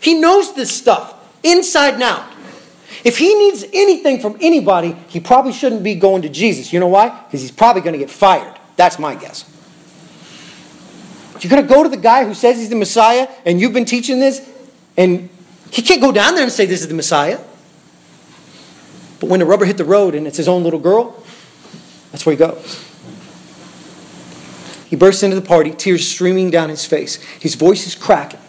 He 0.00 0.14
knows 0.14 0.54
this 0.54 0.76
stuff 0.76 1.14
inside 1.44 2.02
out. 2.02 2.31
If 3.04 3.18
he 3.18 3.34
needs 3.34 3.64
anything 3.72 4.20
from 4.20 4.36
anybody, 4.40 4.96
he 5.08 5.18
probably 5.18 5.52
shouldn't 5.52 5.82
be 5.82 5.94
going 5.94 6.22
to 6.22 6.28
Jesus. 6.28 6.72
You 6.72 6.80
know 6.80 6.88
why? 6.88 7.08
Because 7.08 7.40
he's 7.40 7.50
probably 7.50 7.82
going 7.82 7.94
to 7.94 7.98
get 7.98 8.10
fired. 8.10 8.58
That's 8.76 8.98
my 8.98 9.14
guess. 9.14 9.44
You're 11.40 11.50
going 11.50 11.66
to 11.66 11.68
go 11.68 11.82
to 11.82 11.88
the 11.88 11.96
guy 11.96 12.24
who 12.24 12.34
says 12.34 12.58
he's 12.58 12.68
the 12.68 12.76
Messiah 12.76 13.28
and 13.44 13.60
you've 13.60 13.72
been 13.72 13.84
teaching 13.84 14.20
this, 14.20 14.48
and 14.96 15.28
he 15.72 15.82
can't 15.82 16.00
go 16.00 16.12
down 16.12 16.34
there 16.34 16.44
and 16.44 16.52
say 16.52 16.66
this 16.66 16.82
is 16.82 16.88
the 16.88 16.94
Messiah. 16.94 17.40
But 19.18 19.28
when 19.28 19.40
the 19.40 19.46
rubber 19.46 19.64
hit 19.64 19.76
the 19.76 19.84
road 19.84 20.14
and 20.14 20.26
it's 20.26 20.36
his 20.36 20.48
own 20.48 20.62
little 20.62 20.78
girl, 20.78 21.20
that's 22.12 22.24
where 22.24 22.34
he 22.34 22.38
goes. 22.38 22.88
He 24.88 24.96
bursts 24.96 25.22
into 25.22 25.34
the 25.34 25.46
party, 25.46 25.72
tears 25.72 26.06
streaming 26.06 26.50
down 26.50 26.68
his 26.68 26.84
face. 26.84 27.16
His 27.40 27.54
voice 27.54 27.86
is 27.86 27.94
cracking. 27.94 28.40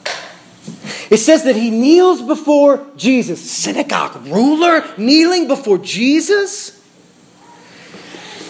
It 1.10 1.18
says 1.18 1.44
that 1.44 1.56
he 1.56 1.70
kneels 1.70 2.22
before 2.22 2.86
Jesus. 2.98 3.40
Synagogue 3.50 4.26
ruler 4.28 4.84
kneeling 4.98 5.48
before 5.48 5.78
Jesus? 5.78 6.82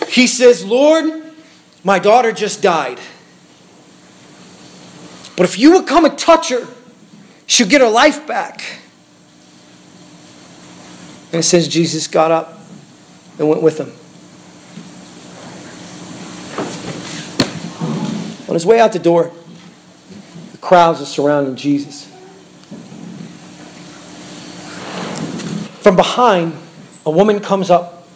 He 0.07 0.27
says, 0.27 0.65
Lord, 0.65 1.23
my 1.83 1.99
daughter 1.99 2.31
just 2.31 2.61
died. 2.61 2.99
But 5.35 5.45
if 5.45 5.57
you 5.57 5.73
would 5.73 5.87
come 5.87 6.05
and 6.05 6.17
touch 6.17 6.49
her, 6.49 6.67
she'll 7.47 7.67
get 7.67 7.81
her 7.81 7.89
life 7.89 8.25
back. 8.27 8.63
And 11.31 11.39
it 11.39 11.43
says 11.43 11.67
Jesus 11.67 12.07
got 12.07 12.29
up 12.29 12.59
and 13.39 13.49
went 13.49 13.63
with 13.63 13.79
him. 13.79 13.91
On 18.47 18.53
his 18.53 18.67
way 18.67 18.79
out 18.79 18.93
the 18.93 18.99
door, 18.99 19.31
the 20.51 20.59
crowds 20.59 21.01
are 21.01 21.05
surrounding 21.05 21.55
Jesus. 21.55 22.12
From 25.83 25.97
behind, 25.97 26.53
a 27.05 27.11
woman 27.11 27.41
comes 27.41 27.69
up 27.69 28.07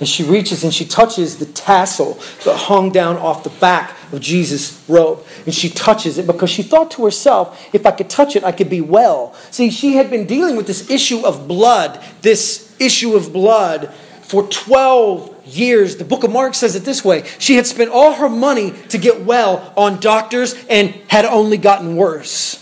and 0.00 0.08
she 0.08 0.24
reaches 0.24 0.64
and 0.64 0.72
she 0.72 0.86
touches 0.86 1.36
the 1.36 1.44
tassel 1.44 2.14
that 2.46 2.56
hung 2.56 2.90
down 2.90 3.18
off 3.18 3.44
the 3.44 3.50
back 3.50 3.94
of 4.12 4.22
Jesus' 4.22 4.82
robe. 4.88 5.22
And 5.44 5.54
she 5.54 5.68
touches 5.68 6.16
it 6.16 6.26
because 6.26 6.48
she 6.48 6.62
thought 6.62 6.90
to 6.92 7.04
herself, 7.04 7.68
if 7.74 7.84
I 7.84 7.90
could 7.90 8.08
touch 8.08 8.34
it, 8.34 8.44
I 8.44 8.52
could 8.52 8.70
be 8.70 8.80
well. 8.80 9.34
See, 9.50 9.68
she 9.68 9.96
had 9.96 10.08
been 10.08 10.26
dealing 10.26 10.56
with 10.56 10.66
this 10.66 10.88
issue 10.88 11.20
of 11.26 11.46
blood, 11.46 12.02
this 12.22 12.74
issue 12.78 13.14
of 13.14 13.30
blood 13.30 13.92
for 14.22 14.44
12 14.44 15.48
years. 15.48 15.98
The 15.98 16.04
book 16.06 16.24
of 16.24 16.32
Mark 16.32 16.54
says 16.54 16.76
it 16.76 16.84
this 16.84 17.04
way 17.04 17.24
She 17.38 17.56
had 17.56 17.66
spent 17.66 17.90
all 17.90 18.14
her 18.14 18.30
money 18.30 18.70
to 18.88 18.96
get 18.96 19.20
well 19.20 19.70
on 19.76 20.00
doctors 20.00 20.54
and 20.70 20.94
had 21.08 21.26
only 21.26 21.58
gotten 21.58 21.96
worse. 21.96 22.54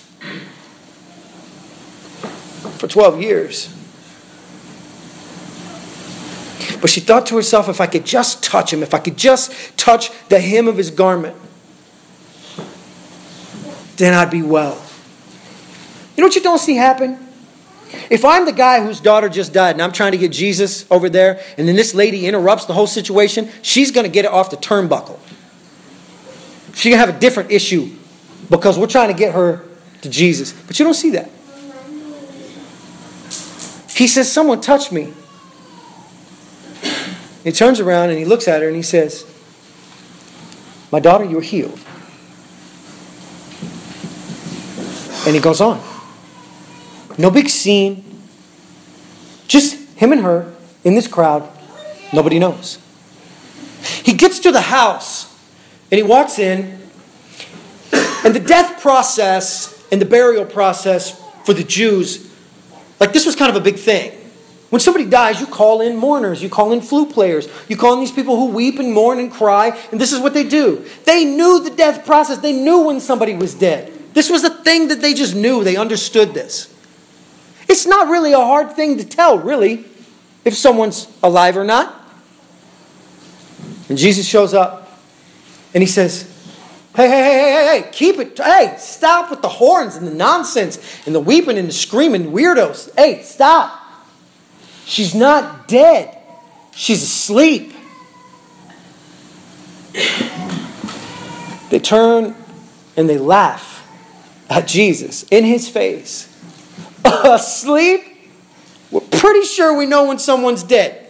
For 2.79 2.89
12 2.89 3.23
years. 3.23 3.74
But 6.85 6.91
she 6.91 7.01
thought 7.01 7.25
to 7.29 7.37
herself, 7.37 7.71
if 7.71 7.81
I 7.81 7.87
could 7.87 8.05
just 8.05 8.45
touch 8.45 8.71
him, 8.71 8.83
if 8.83 8.93
I 8.93 8.99
could 8.99 9.17
just 9.17 9.51
touch 9.79 10.11
the 10.29 10.39
hem 10.39 10.69
of 10.69 10.77
his 10.77 10.91
garment, 10.91 11.35
then 13.97 14.13
I'd 14.13 14.31
be 14.31 14.43
well. 14.43 14.75
You 16.15 16.21
know 16.21 16.27
what 16.27 16.35
you 16.35 16.43
don't 16.43 16.59
see 16.59 16.77
happen? 16.77 17.27
If 18.11 18.23
I'm 18.23 18.45
the 18.45 18.53
guy 18.53 18.85
whose 18.85 19.01
daughter 19.01 19.31
just 19.31 19.55
died 19.55 19.77
and 19.77 19.81
I'm 19.81 19.93
trying 19.93 20.13
to 20.13 20.19
get 20.19 20.31
Jesus 20.31 20.85
over 20.91 21.09
there, 21.09 21.41
and 21.57 21.67
then 21.67 21.75
this 21.75 21.95
lady 21.95 22.27
interrupts 22.27 22.67
the 22.67 22.75
whole 22.75 22.87
situation, 22.87 23.49
she's 23.63 23.91
going 23.91 24.05
to 24.05 24.13
get 24.13 24.27
it 24.27 24.31
off 24.31 24.51
the 24.51 24.59
turnbuckle. 24.59 25.19
She's 26.75 26.91
going 26.93 27.01
to 27.01 27.07
have 27.07 27.17
a 27.17 27.19
different 27.19 27.51
issue 27.51 27.97
because 28.51 28.79
we're 28.79 28.89
trying 28.89 29.09
to 29.09 29.19
get 29.19 29.33
her 29.33 29.65
to 30.03 30.11
Jesus. 30.11 30.53
But 30.53 30.79
you 30.79 30.85
don't 30.85 30.93
see 30.93 31.13
that. 31.13 31.31
He 33.97 34.07
says, 34.07 34.31
Someone 34.31 34.61
touched 34.61 34.93
me. 34.93 35.15
He 37.45 37.53
turns 37.53 37.79
around 37.79 38.09
and 38.11 38.19
he 38.19 38.25
looks 38.25 38.49
at 38.49 38.63
her 38.63 38.69
and 38.69 38.77
he 38.77 38.83
says, 38.83 39.25
My 40.91 40.99
daughter, 40.99 41.25
you're 41.25 41.43
healed. 41.43 41.79
And 45.27 45.35
he 45.35 45.41
goes 45.41 45.61
on. 45.61 45.81
No 47.17 47.31
big 47.31 47.49
scene. 47.49 48.23
Just 49.47 49.77
him 49.97 50.13
and 50.13 50.23
her 50.23 50.53
in 50.83 50.95
this 50.95 51.07
crowd. 51.07 51.49
Nobody 52.13 52.39
knows. 52.39 52.79
He 54.03 54.15
gets 54.15 54.39
to 54.41 54.51
the 54.51 54.63
house 54.63 55.33
and 55.91 55.99
he 55.99 56.03
walks 56.03 56.39
in, 56.39 56.81
and 58.25 58.35
the 58.35 58.41
death 58.41 58.81
process 58.81 59.87
and 59.93 60.01
the 60.01 60.07
burial 60.07 60.45
process 60.45 61.23
for 61.45 61.53
the 61.53 61.63
Jews, 61.63 62.31
like 62.99 63.13
this 63.13 63.27
was 63.27 63.37
kind 63.37 63.51
of 63.51 63.57
a 63.57 63.61
big 63.61 63.77
thing. 63.77 64.24
When 64.71 64.81
somebody 64.81 65.05
dies, 65.05 65.41
you 65.41 65.47
call 65.47 65.81
in 65.81 65.97
mourners, 65.97 66.43
you 66.43 66.49
call 66.49 66.73
in 66.73 66.81
flute 66.81 67.13
players, 67.13 67.49
you 67.69 67.77
call 67.77 67.95
in 67.95 68.01
these 68.01 68.11
people 68.11 68.37
who 68.37 68.47
weep 68.47 68.79
and 68.79 68.93
mourn 68.93 69.19
and 69.19 69.31
cry, 69.31 69.79
and 69.93 70.01
this 70.01 70.13
is 70.13 70.21
what 70.21 70.35
they 70.35 70.45
do. 70.45 70.85
They 71.05 71.25
knew 71.25 71.63
the 71.63 71.71
death 71.71 72.05
process, 72.05 72.39
they 72.39 72.53
knew 72.53 72.81
when 72.81 73.01
somebody 73.01 73.35
was 73.35 73.55
dead. 73.55 73.93
This 74.15 74.31
was 74.31 74.43
a 74.43 74.51
thing 74.51 74.89
that 74.89 75.01
they 75.01 75.15
just 75.15 75.35
knew, 75.35 75.63
they 75.63 75.77
understood 75.77 76.35
this. 76.35 76.75
It's 77.69 77.87
not 77.87 78.09
really 78.09 78.33
a 78.33 78.39
hard 78.39 78.73
thing 78.73 78.99
to 78.99 79.05
tell, 79.05 79.39
really, 79.39 79.85
if 80.45 80.55
someone's 80.55 81.09
alive 81.23 81.57
or 81.57 81.65
not. 81.65 82.01
And 83.89 83.99
Jesus 83.99 84.27
shows 84.27 84.55
up 84.55 84.99
and 85.73 85.83
he 85.83 85.87
says, 85.87 86.31
Hey, 86.97 87.09
hey, 87.09 87.23
hey, 87.23 87.33
hey, 87.33 87.81
hey, 87.83 87.91
keep 87.91 88.19
it. 88.19 88.39
Hey, 88.39 88.77
stop 88.79 89.29
with 89.29 89.43
the 89.43 89.49
horns 89.49 89.97
and 89.97 90.07
the 90.07 90.15
nonsense 90.15 90.79
and 91.07 91.15
the 91.15 91.19
weeping 91.19 91.59
and 91.59 91.69
the 91.69 91.73
screaming 91.73 92.31
weirdos. 92.31 92.95
Hey, 92.97 93.23
stop. 93.23 93.84
She's 94.87 95.15
not 95.15 95.69
dead, 95.69 96.17
she's 96.75 97.03
asleep. 97.03 97.73
They 101.71 101.81
turn 101.81 102.35
and 102.97 103.09
they 103.09 103.19
laugh 103.19 103.85
at 104.49 104.69
Jesus 104.69 105.25
in 105.25 105.45
his 105.45 105.69
face 105.69 106.31
asleep, 107.05 108.31
we're 108.91 109.01
pretty 109.01 109.45
sure 109.45 109.77
we 109.77 109.87
know 109.87 110.07
when 110.07 110.19
someone's 110.19 110.63
dead. 110.63 111.07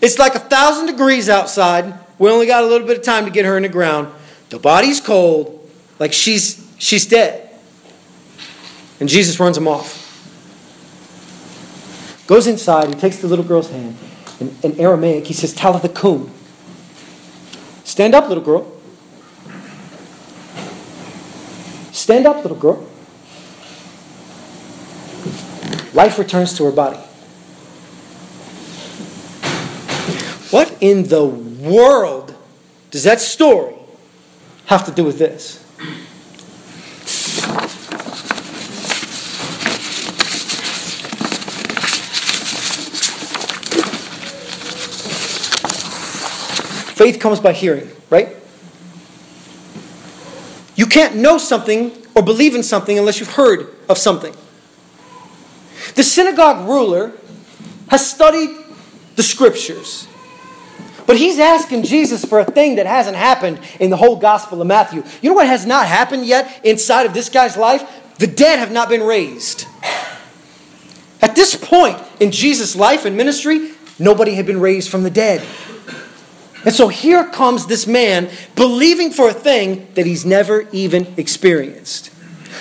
It's 0.00 0.18
like 0.18 0.34
a 0.34 0.38
thousand 0.38 0.86
degrees 0.86 1.28
outside. 1.28 1.94
We 2.18 2.30
only 2.30 2.46
got 2.46 2.64
a 2.64 2.66
little 2.66 2.86
bit 2.86 2.98
of 2.98 3.04
time 3.04 3.24
to 3.26 3.30
get 3.30 3.44
her 3.44 3.56
in 3.56 3.62
the 3.62 3.68
ground. 3.68 4.12
The 4.48 4.58
body's 4.58 5.00
cold, 5.00 5.70
like 5.98 6.12
she's 6.12 6.66
she's 6.78 7.06
dead. 7.06 7.48
And 8.98 9.08
Jesus 9.08 9.38
runs 9.38 9.56
him 9.56 9.68
off. 9.68 9.99
Goes 12.30 12.46
inside, 12.46 12.86
he 12.86 12.94
takes 12.94 13.16
the 13.16 13.26
little 13.26 13.44
girl's 13.44 13.70
hand. 13.70 13.96
In, 14.38 14.56
in 14.62 14.78
Aramaic, 14.78 15.26
he 15.26 15.34
says, 15.34 15.52
Talitha 15.52 15.88
kum. 15.88 16.30
Stand 17.82 18.14
up, 18.14 18.28
little 18.28 18.44
girl. 18.44 18.70
Stand 21.90 22.28
up, 22.28 22.36
little 22.36 22.56
girl. 22.56 22.86
Life 25.92 26.20
returns 26.20 26.56
to 26.56 26.64
her 26.66 26.70
body. 26.70 26.98
What 30.52 30.76
in 30.80 31.08
the 31.08 31.24
world 31.24 32.36
does 32.92 33.02
that 33.02 33.20
story 33.20 33.74
have 34.66 34.86
to 34.86 34.92
do 34.92 35.02
with 35.02 35.18
this? 35.18 35.59
Faith 47.00 47.18
comes 47.18 47.40
by 47.40 47.54
hearing, 47.54 47.88
right? 48.10 48.28
You 50.76 50.84
can't 50.84 51.16
know 51.16 51.38
something 51.38 51.92
or 52.14 52.22
believe 52.22 52.54
in 52.54 52.62
something 52.62 52.98
unless 52.98 53.18
you've 53.18 53.32
heard 53.32 53.74
of 53.88 53.96
something. 53.96 54.34
The 55.94 56.02
synagogue 56.02 56.68
ruler 56.68 57.12
has 57.88 58.06
studied 58.06 58.50
the 59.16 59.22
scriptures. 59.22 60.08
But 61.06 61.16
he's 61.16 61.38
asking 61.38 61.84
Jesus 61.84 62.22
for 62.22 62.38
a 62.38 62.44
thing 62.44 62.76
that 62.76 62.84
hasn't 62.84 63.16
happened 63.16 63.60
in 63.80 63.88
the 63.88 63.96
whole 63.96 64.16
Gospel 64.16 64.60
of 64.60 64.66
Matthew. 64.66 65.02
You 65.22 65.30
know 65.30 65.36
what 65.36 65.46
has 65.46 65.64
not 65.64 65.86
happened 65.86 66.26
yet 66.26 66.60
inside 66.66 67.06
of 67.06 67.14
this 67.14 67.30
guy's 67.30 67.56
life? 67.56 67.82
The 68.18 68.26
dead 68.26 68.58
have 68.58 68.72
not 68.72 68.90
been 68.90 69.04
raised. 69.04 69.64
At 71.22 71.34
this 71.34 71.56
point 71.56 71.98
in 72.20 72.30
Jesus' 72.30 72.76
life 72.76 73.06
and 73.06 73.16
ministry, 73.16 73.70
nobody 73.98 74.34
had 74.34 74.44
been 74.44 74.60
raised 74.60 74.90
from 74.90 75.02
the 75.02 75.10
dead. 75.10 75.42
And 76.64 76.74
so 76.74 76.88
here 76.88 77.24
comes 77.24 77.66
this 77.66 77.86
man 77.86 78.30
believing 78.54 79.10
for 79.10 79.28
a 79.28 79.32
thing 79.32 79.88
that 79.94 80.06
he's 80.06 80.26
never 80.26 80.68
even 80.72 81.14
experienced. 81.16 82.12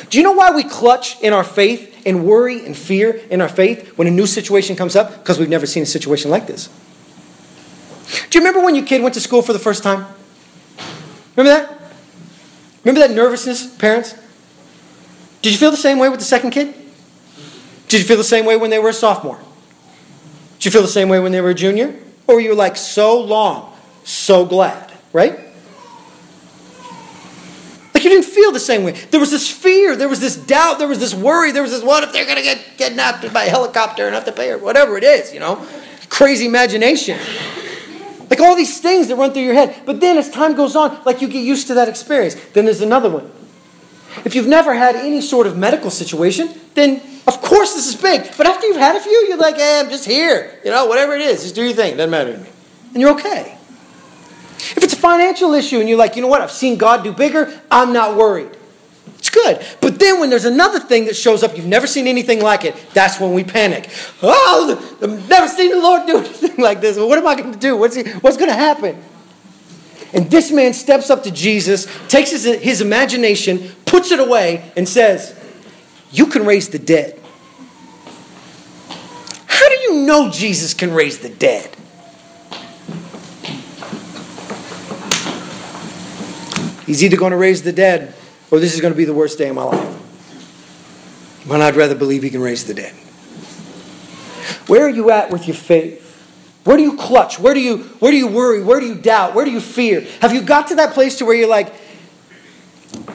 Do 0.09 0.17
you 0.17 0.23
know 0.23 0.31
why 0.31 0.51
we 0.51 0.63
clutch 0.63 1.19
in 1.21 1.33
our 1.33 1.43
faith 1.43 2.01
and 2.05 2.25
worry 2.25 2.65
and 2.65 2.77
fear 2.77 3.12
in 3.29 3.41
our 3.41 3.49
faith 3.49 3.97
when 3.97 4.07
a 4.07 4.12
new 4.12 4.25
situation 4.25 4.75
comes 4.75 4.95
up? 4.95 5.17
Because 5.17 5.38
we've 5.38 5.49
never 5.49 5.65
seen 5.65 5.83
a 5.83 5.85
situation 5.85 6.31
like 6.31 6.47
this. 6.47 6.69
Do 8.29 8.39
you 8.39 8.45
remember 8.45 8.63
when 8.63 8.75
your 8.75 8.85
kid 8.85 9.01
went 9.01 9.13
to 9.15 9.21
school 9.21 9.41
for 9.41 9.53
the 9.53 9.59
first 9.59 9.83
time? 9.83 10.05
Remember 11.35 11.67
that? 11.67 11.79
Remember 12.83 13.07
that 13.07 13.13
nervousness, 13.13 13.75
parents? 13.75 14.15
Did 15.41 15.51
you 15.51 15.59
feel 15.59 15.71
the 15.71 15.77
same 15.77 15.99
way 15.99 16.09
with 16.09 16.19
the 16.19 16.25
second 16.25 16.51
kid? 16.51 16.73
Did 17.88 18.01
you 18.01 18.07
feel 18.07 18.17
the 18.17 18.23
same 18.23 18.45
way 18.45 18.55
when 18.55 18.69
they 18.69 18.79
were 18.79 18.89
a 18.89 18.93
sophomore? 18.93 19.39
Did 20.57 20.65
you 20.65 20.71
feel 20.71 20.81
the 20.81 20.88
same 20.88 21.09
way 21.09 21.19
when 21.19 21.31
they 21.31 21.41
were 21.41 21.51
a 21.51 21.55
junior? 21.55 21.99
Or 22.27 22.35
were 22.35 22.41
you 22.41 22.55
like, 22.55 22.77
so 22.77 23.19
long, 23.19 23.68
so 24.10 24.45
glad, 24.45 24.91
right? 25.13 25.39
Like 27.93 28.04
you 28.04 28.10
didn't 28.10 28.26
feel 28.26 28.52
the 28.52 28.60
same 28.60 28.84
way. 28.84 28.91
There 28.91 29.19
was 29.19 29.30
this 29.30 29.52
fear, 29.52 29.95
there 29.95 30.08
was 30.08 30.19
this 30.22 30.38
doubt, 30.38 30.80
there 30.80 30.88
was 30.88 31.00
this 31.00 31.13
worry, 31.13 31.52
there 31.52 31.62
was 31.62 31.72
this 31.72 31.84
what 31.84 32.04
if 32.04 32.13
they're 32.13 32.26
going 32.26 32.38
to 32.38 32.43
get 32.43 32.78
kidnapped 32.78 33.32
by 33.34 33.43
a 33.43 33.50
helicopter 33.50 34.06
and 34.06 34.15
have 34.15 34.26
to 34.26 34.32
pay 34.32 34.52
or 34.52 34.58
whatever 34.58 34.98
it 34.98 35.04
is, 35.04 35.34
you 35.34 35.39
know? 35.39 35.67
Crazy 36.08 36.45
imagination. 36.45 37.19
Like 38.30 38.39
all 38.39 38.56
these 38.56 38.80
things 38.80 39.10
that 39.10 39.15
run 39.17 39.34
through 39.34 39.43
your 39.43 39.54
head. 39.54 39.82
But 39.86 40.00
then 40.00 40.17
as 40.17 40.30
time 40.30 40.56
goes 40.56 40.76
on, 40.76 41.04
like 41.04 41.22
you 41.22 41.28
get 41.28 41.43
used 41.43 41.67
to 41.67 41.74
that 41.74 41.89
experience. 41.89 42.36
Then 42.54 42.65
there's 42.65 42.82
another 42.82 43.10
one. 43.10 43.30
If 44.24 44.34
you've 44.34 44.48
never 44.48 44.74
had 44.74 44.95
any 44.95 45.22
sort 45.22 45.45
of 45.45 45.58
medical 45.58 45.91
situation, 45.91 46.50
then 46.74 47.02
of 47.28 47.41
course 47.41 47.76
this 47.76 47.88
is 47.88 47.95
big. 47.95 48.32
But 48.38 48.48
after 48.48 48.65
you've 48.65 48.78
had 48.78 48.95
a 48.95 49.02
few, 49.02 49.26
you're 49.28 49.38
like, 49.38 49.58
hey, 49.58 49.82
I'm 49.84 49.89
just 49.89 50.06
here. 50.06 50.60
You 50.63 50.72
know, 50.72 50.86
whatever 50.86 51.15
it 51.15 51.22
is, 51.22 51.43
just 51.43 51.54
do 51.54 51.63
your 51.63 51.74
thing. 51.74 51.98
Doesn't 51.98 52.10
matter 52.10 52.32
to 52.32 52.39
me. 52.39 52.50
And 52.93 53.02
you're 53.02 53.12
okay. 53.12 53.59
If 54.60 54.84
it's 54.84 54.93
a 54.93 54.98
financial 54.98 55.54
issue 55.54 55.80
and 55.80 55.88
you're 55.88 55.98
like, 55.98 56.15
you 56.15 56.22
know 56.22 56.28
what, 56.28 56.41
I've 56.41 56.52
seen 56.52 56.78
God 56.78 57.04
do 57.04 57.13
bigger, 57.13 57.62
I'm 57.72 57.93
not 57.93 58.17
worried. 58.17 58.52
It's 59.17 59.30
good. 59.30 59.65
But 59.82 60.00
then 60.00 60.19
when 60.19 60.30
there's 60.30 60.45
another 60.45 60.80
thing 60.80 61.06
that 61.06 61.15
shows 61.15 61.43
up, 61.43 61.56
you've 61.58 61.65
never 61.65 61.88
seen 61.88 62.08
anything 62.08 62.41
like 62.41 62.63
it, 62.63 62.76
that's 62.93 63.19
when 63.19 63.34
we 63.34 63.43
panic. 63.43 63.89
Oh, 64.22 64.98
I've 65.02 65.30
never 65.30 65.48
seen 65.48 65.72
the 65.72 65.80
Lord 65.80 66.08
do 66.08 66.17
anything 66.19 66.58
like 66.58 66.82
this. 66.82 66.98
What 66.98 67.17
am 67.17 67.28
I 67.28 67.36
going 67.36 67.52
to 67.52 67.60
do? 67.60 67.76
What's, 67.76 68.02
what's 68.22 68.38
going 68.38 68.50
to 68.50 68.56
happen? 68.56 69.02
And 70.13 70.30
this 70.32 70.52
man 70.52 70.74
steps 70.74 71.10
up 71.10 71.24
to 71.24 71.32
Jesus, 71.32 71.88
takes 72.08 72.32
his, 72.32 72.43
his 72.43 72.82
imagination, 72.82 73.72
puts 73.86 74.12
it 74.12 74.19
away, 74.19 74.72
and 74.76 74.88
says, 74.88 75.38
You 76.12 76.26
can 76.26 76.45
raise 76.45 76.69
the 76.69 76.80
dead. 76.80 77.19
How 79.45 79.69
do 79.69 79.76
you 79.76 80.06
know 80.06 80.32
Jesus 80.32 80.74
can 80.74 80.93
raise 80.93 81.19
the 81.19 81.30
dead? 81.30 81.76
He's 86.89 87.04
either 87.04 87.17
going 87.17 87.34
to 87.34 87.38
raise 87.38 87.62
the 87.62 87.71
dead 87.71 88.15
or 88.49 88.60
this 88.60 88.73
is 88.73 88.82
going 88.82 88.91
to 88.91 88.97
be 88.97 89.06
the 89.06 89.13
worst 89.13 89.38
day 89.38 89.47
of 89.47 89.56
my 89.56 89.62
life. 89.62 91.45
But 91.47 91.62
I'd 91.62 91.75
rather 91.75 91.93
believe 91.93 92.23
he 92.23 92.32
can 92.32 92.41
raise 92.41 92.65
the 92.65 92.73
dead. 92.73 92.93
Where 94.65 94.88
are 94.88 94.89
you 94.89 95.12
at 95.12 95.30
with 95.30 95.47
your 95.47 95.56
faith? 95.56 96.04
Where 96.63 96.78
do 96.78 96.82
you 96.82 96.97
clutch? 96.97 97.38
Where 97.38 97.54
do 97.54 97.60
you, 97.60 97.78
where 97.99 98.10
do 98.10 98.17
you 98.17 98.25
worry? 98.25 98.63
Where 98.63 98.80
do 98.80 98.88
you 98.88 98.95
doubt? 98.95 99.36
Where 99.36 99.45
do 99.45 99.52
you 99.52 99.60
fear? 99.60 100.02
Have 100.21 100.34
you 100.34 100.41
got 100.41 100.69
to 100.69 100.75
that 100.78 100.95
place 100.95 101.19
to 101.19 101.25
where 101.25 101.36
you're 101.36 101.47
like, 101.47 101.71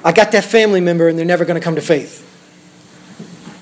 I 0.05 0.13
got 0.13 0.31
that 0.31 0.45
family 0.45 0.81
member 0.81 1.09
and 1.09 1.19
they're 1.19 1.27
never 1.27 1.45
going 1.45 1.61
to 1.61 1.65
come 1.65 1.75
to 1.75 1.83
faith? 1.83 2.21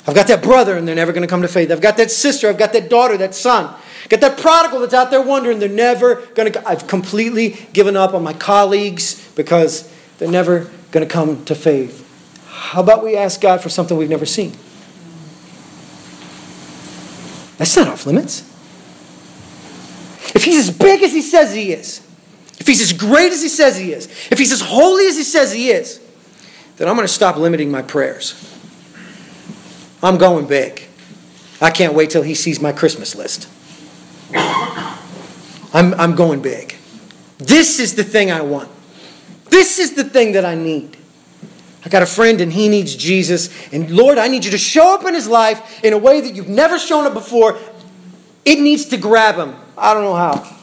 I've 0.06 0.14
got 0.14 0.26
that 0.26 0.42
brother 0.42 0.76
and 0.76 0.86
they're 0.86 0.94
never 0.94 1.12
going 1.12 1.22
to 1.22 1.26
come 1.26 1.40
to 1.40 1.48
faith. 1.48 1.70
I've 1.70 1.80
got 1.80 1.96
that 1.96 2.10
sister, 2.10 2.50
I've 2.50 2.58
got 2.58 2.74
that 2.74 2.90
daughter, 2.90 3.16
that 3.16 3.34
son. 3.34 3.74
Got 4.10 4.20
that 4.20 4.36
prodigal 4.36 4.80
that's 4.80 4.92
out 4.92 5.10
there 5.10 5.22
wondering 5.22 5.58
they're 5.58 5.70
never 5.70 6.16
going 6.34 6.52
to. 6.52 6.68
I've 6.68 6.86
completely 6.86 7.56
given 7.72 7.96
up 7.96 8.12
on 8.12 8.22
my 8.22 8.34
colleagues 8.34 9.26
because 9.36 9.90
they're 10.22 10.30
never 10.30 10.70
going 10.92 11.04
to 11.04 11.12
come 11.12 11.44
to 11.46 11.54
faith. 11.56 12.08
How 12.46 12.80
about 12.80 13.02
we 13.02 13.16
ask 13.16 13.40
God 13.40 13.60
for 13.60 13.68
something 13.68 13.96
we've 13.96 14.08
never 14.08 14.24
seen? 14.24 14.52
That's 17.58 17.76
not 17.76 17.88
off 17.88 18.06
limits. 18.06 18.42
If 20.32 20.44
he's 20.44 20.68
as 20.68 20.70
big 20.70 21.02
as 21.02 21.12
he 21.12 21.22
says 21.22 21.52
he 21.52 21.72
is, 21.72 22.06
if 22.60 22.68
he's 22.68 22.80
as 22.80 22.92
great 22.92 23.32
as 23.32 23.42
he 23.42 23.48
says 23.48 23.76
he 23.76 23.92
is, 23.92 24.06
if 24.30 24.38
he's 24.38 24.52
as 24.52 24.60
holy 24.60 25.08
as 25.08 25.16
he 25.16 25.24
says 25.24 25.50
he 25.50 25.70
is, 25.70 26.00
then 26.76 26.86
I'm 26.86 26.94
going 26.94 27.06
to 27.06 27.12
stop 27.12 27.36
limiting 27.36 27.68
my 27.68 27.82
prayers. 27.82 28.48
I'm 30.04 30.18
going 30.18 30.46
big. 30.46 30.84
I 31.60 31.72
can't 31.72 31.94
wait 31.94 32.10
till 32.10 32.22
he 32.22 32.36
sees 32.36 32.60
my 32.60 32.70
Christmas 32.70 33.16
list. 33.16 33.48
I'm, 35.74 35.94
I'm 35.94 36.14
going 36.14 36.42
big. 36.42 36.76
This 37.38 37.80
is 37.80 37.96
the 37.96 38.04
thing 38.04 38.30
I 38.30 38.42
want. 38.42 38.70
This 39.52 39.78
is 39.78 39.92
the 39.92 40.04
thing 40.04 40.32
that 40.32 40.46
I 40.46 40.54
need. 40.54 40.96
I 41.84 41.90
got 41.90 42.02
a 42.02 42.06
friend 42.06 42.40
and 42.40 42.50
he 42.50 42.70
needs 42.70 42.96
Jesus. 42.96 43.50
And 43.70 43.90
Lord, 43.90 44.16
I 44.16 44.26
need 44.28 44.46
you 44.46 44.50
to 44.52 44.58
show 44.58 44.94
up 44.94 45.04
in 45.04 45.12
his 45.12 45.28
life 45.28 45.84
in 45.84 45.92
a 45.92 45.98
way 45.98 46.22
that 46.22 46.34
you've 46.34 46.48
never 46.48 46.78
shown 46.78 47.06
up 47.06 47.12
before. 47.12 47.58
It 48.46 48.60
needs 48.60 48.86
to 48.86 48.96
grab 48.96 49.34
him. 49.34 49.54
I 49.76 49.92
don't 49.92 50.04
know 50.04 50.14
how. 50.14 50.56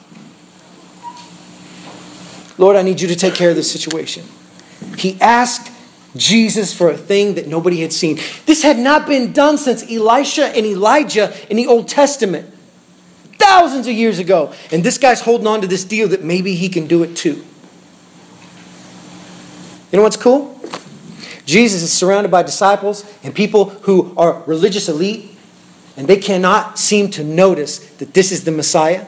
Lord, 2.58 2.75
I 2.75 2.82
need 2.82 2.99
you 2.99 3.08
to 3.10 3.15
take 3.15 3.36
care 3.36 3.52
of 3.52 3.56
this 3.56 3.71
situation. 3.71 4.25
He 4.97 5.21
asked 5.21 5.71
Jesus 6.15 6.73
for 6.73 6.89
a 6.89 6.97
thing 6.97 7.36
that 7.36 7.45
nobody 7.45 7.82
had 7.82 7.93
seen. 7.93 8.17
This 8.47 8.63
had 8.63 8.80
not 8.80 9.06
been 9.06 9.34
done 9.34 9.60
since 9.60 9.84
Elisha 9.84 10.47
and 10.47 10.65
Elijah 10.65 11.32
in 11.52 11.58
the 11.58 11.67
Old 11.67 11.88
Testament, 11.88 12.52
thousands 13.34 13.86
of 13.86 13.93
years 13.93 14.17
ago. 14.17 14.52
And 14.71 14.84
this 14.84 14.97
guy's 14.97 15.21
holding 15.21 15.45
on 15.45 15.62
to 15.62 15.67
this 15.67 15.84
deal 15.84 16.08
that 16.08 16.23
maybe 16.23 16.56
he 16.56 16.69
can 16.69 16.88
do 16.88 17.04
it 17.04 17.15
too. 17.15 17.45
You 19.91 19.97
know 19.97 20.04
what's 20.04 20.17
cool? 20.17 20.60
Jesus 21.45 21.82
is 21.82 21.91
surrounded 21.91 22.30
by 22.30 22.43
disciples 22.43 23.12
and 23.23 23.34
people 23.34 23.65
who 23.65 24.13
are 24.17 24.43
religious 24.43 24.88
elite, 24.88 25.36
and 25.97 26.08
they 26.08 26.17
cannot 26.17 26.78
seem 26.78 27.10
to 27.12 27.23
notice 27.23 27.80
that 27.97 28.13
this 28.13 28.32
is 28.32 28.43
the 28.43 28.52
Messiah. 28.52 29.08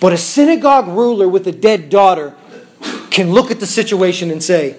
But 0.00 0.12
a 0.12 0.16
synagogue 0.16 0.86
ruler 0.86 1.28
with 1.28 1.46
a 1.48 1.52
dead 1.52 1.90
daughter 1.90 2.34
can 3.10 3.32
look 3.32 3.50
at 3.50 3.58
the 3.58 3.66
situation 3.66 4.30
and 4.30 4.42
say, 4.42 4.76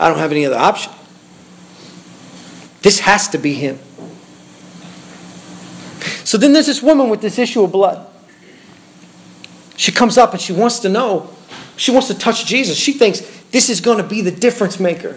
I 0.00 0.08
don't 0.08 0.18
have 0.18 0.32
any 0.32 0.44
other 0.44 0.58
option. 0.58 0.92
This 2.82 2.98
has 3.00 3.28
to 3.28 3.38
be 3.38 3.54
him. 3.54 3.78
So 6.24 6.36
then 6.36 6.52
there's 6.52 6.66
this 6.66 6.82
woman 6.82 7.08
with 7.08 7.20
this 7.20 7.38
issue 7.38 7.62
of 7.62 7.70
blood. 7.70 8.04
She 9.76 9.92
comes 9.92 10.18
up 10.18 10.32
and 10.32 10.40
she 10.40 10.52
wants 10.52 10.80
to 10.80 10.88
know. 10.88 11.30
She 11.76 11.92
wants 11.92 12.08
to 12.08 12.14
touch 12.14 12.44
Jesus. 12.46 12.76
She 12.76 12.92
thinks 12.92 13.20
this 13.54 13.70
is 13.70 13.80
going 13.80 13.98
to 13.98 14.02
be 14.02 14.20
the 14.20 14.32
difference 14.32 14.80
maker. 14.80 15.12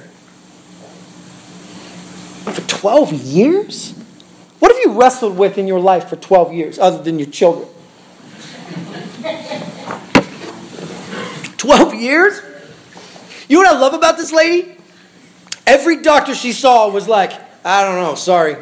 For 2.45 2.61
12 2.67 3.13
years? 3.13 3.93
What 4.59 4.71
have 4.71 4.79
you 4.79 4.91
wrestled 4.91 5.39
with 5.39 5.57
in 5.57 5.65
your 5.65 5.79
life 5.79 6.07
for 6.07 6.17
12 6.17 6.53
years 6.53 6.77
other 6.77 7.01
than 7.01 7.17
your 7.17 7.29
children? 7.29 7.67
12 11.57 11.95
years? 11.95 12.39
You 13.49 13.55
know 13.55 13.71
what 13.71 13.75
I 13.75 13.79
love 13.79 13.95
about 13.95 14.17
this 14.17 14.31
lady? 14.31 14.77
Every 15.65 16.03
doctor 16.03 16.35
she 16.35 16.51
saw 16.51 16.91
was 16.91 17.07
like, 17.07 17.31
I 17.65 17.83
don't 17.83 17.95
know, 17.95 18.13
sorry. 18.13 18.57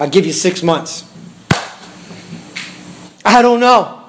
I'll 0.00 0.08
give 0.08 0.24
you 0.24 0.32
six 0.32 0.62
months. 0.62 1.04
I 3.22 3.42
don't 3.42 3.60
know. 3.60 4.05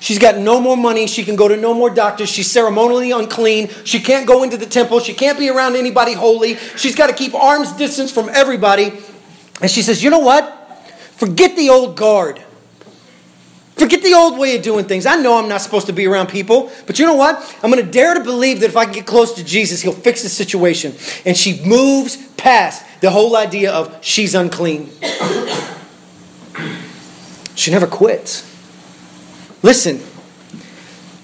She's 0.00 0.18
got 0.18 0.36
no 0.36 0.60
more 0.60 0.76
money. 0.76 1.06
She 1.06 1.24
can 1.24 1.34
go 1.34 1.48
to 1.48 1.56
no 1.56 1.74
more 1.74 1.90
doctors. 1.90 2.28
She's 2.28 2.50
ceremonially 2.50 3.10
unclean. 3.10 3.68
She 3.84 4.00
can't 4.00 4.26
go 4.26 4.42
into 4.42 4.56
the 4.56 4.66
temple. 4.66 5.00
She 5.00 5.12
can't 5.12 5.38
be 5.38 5.48
around 5.48 5.76
anybody 5.76 6.12
holy. 6.12 6.56
She's 6.76 6.94
got 6.94 7.08
to 7.08 7.14
keep 7.14 7.34
arm's 7.34 7.72
distance 7.72 8.12
from 8.12 8.28
everybody. 8.28 8.92
And 9.60 9.70
she 9.70 9.82
says, 9.82 10.02
You 10.02 10.10
know 10.10 10.20
what? 10.20 10.54
Forget 11.16 11.56
the 11.56 11.70
old 11.70 11.96
guard. 11.96 12.40
Forget 13.78 14.02
the 14.02 14.14
old 14.14 14.38
way 14.38 14.56
of 14.56 14.62
doing 14.62 14.86
things. 14.86 15.06
I 15.06 15.16
know 15.16 15.38
I'm 15.38 15.48
not 15.48 15.60
supposed 15.60 15.86
to 15.86 15.92
be 15.92 16.06
around 16.06 16.28
people, 16.28 16.72
but 16.86 16.98
you 16.98 17.06
know 17.06 17.14
what? 17.14 17.56
I'm 17.62 17.70
going 17.70 17.84
to 17.84 17.90
dare 17.90 18.14
to 18.14 18.20
believe 18.20 18.60
that 18.60 18.66
if 18.66 18.76
I 18.76 18.84
can 18.84 18.92
get 18.92 19.06
close 19.06 19.34
to 19.34 19.44
Jesus, 19.44 19.82
he'll 19.82 19.92
fix 19.92 20.24
the 20.24 20.28
situation. 20.28 20.94
And 21.24 21.36
she 21.36 21.64
moves 21.64 22.16
past 22.32 22.84
the 23.00 23.10
whole 23.10 23.36
idea 23.36 23.72
of 23.72 24.04
she's 24.04 24.34
unclean. 24.34 24.90
she 27.54 27.70
never 27.70 27.86
quits. 27.86 28.44
Listen, 29.62 30.00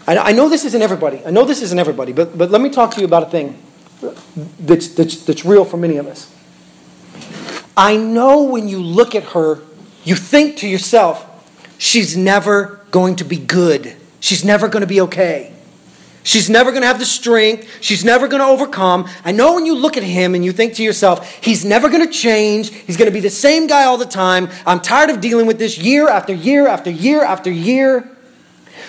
I, 0.06 0.16
I 0.18 0.32
know 0.32 0.48
this 0.48 0.64
isn't 0.64 0.82
everybody. 0.82 1.24
I 1.24 1.30
know 1.30 1.44
this 1.44 1.62
isn't 1.62 1.78
everybody, 1.78 2.12
but, 2.12 2.36
but 2.36 2.50
let 2.50 2.60
me 2.60 2.70
talk 2.70 2.92
to 2.92 3.00
you 3.00 3.06
about 3.06 3.24
a 3.24 3.30
thing 3.30 3.62
that's, 4.60 4.88
that's, 4.88 5.24
that's 5.24 5.44
real 5.44 5.64
for 5.64 5.76
many 5.76 5.96
of 5.96 6.06
us. 6.06 6.32
I 7.76 7.96
know 7.96 8.44
when 8.44 8.68
you 8.68 8.80
look 8.80 9.14
at 9.14 9.24
her, 9.24 9.60
you 10.04 10.14
think 10.14 10.58
to 10.58 10.68
yourself, 10.68 11.26
she's 11.78 12.16
never 12.16 12.80
going 12.90 13.16
to 13.16 13.24
be 13.24 13.36
good. 13.36 13.96
She's 14.20 14.44
never 14.44 14.68
going 14.68 14.82
to 14.82 14.86
be 14.86 15.00
okay. 15.02 15.52
She's 16.22 16.48
never 16.48 16.70
going 16.70 16.80
to 16.80 16.86
have 16.86 16.98
the 16.98 17.04
strength. 17.04 17.68
She's 17.82 18.04
never 18.04 18.28
going 18.28 18.40
to 18.40 18.46
overcome. 18.46 19.08
I 19.24 19.32
know 19.32 19.54
when 19.54 19.66
you 19.66 19.74
look 19.74 19.98
at 19.98 20.02
him 20.02 20.34
and 20.34 20.42
you 20.42 20.52
think 20.52 20.74
to 20.74 20.82
yourself, 20.82 21.44
he's 21.44 21.64
never 21.64 21.90
going 21.90 22.06
to 22.06 22.10
change. 22.10 22.70
He's 22.70 22.96
going 22.96 23.10
to 23.10 23.12
be 23.12 23.20
the 23.20 23.28
same 23.28 23.66
guy 23.66 23.84
all 23.84 23.98
the 23.98 24.06
time. 24.06 24.48
I'm 24.66 24.80
tired 24.80 25.10
of 25.10 25.20
dealing 25.20 25.46
with 25.46 25.58
this 25.58 25.76
year 25.76 26.08
after 26.08 26.32
year 26.32 26.66
after 26.66 26.90
year 26.90 27.22
after 27.22 27.50
year. 27.50 28.10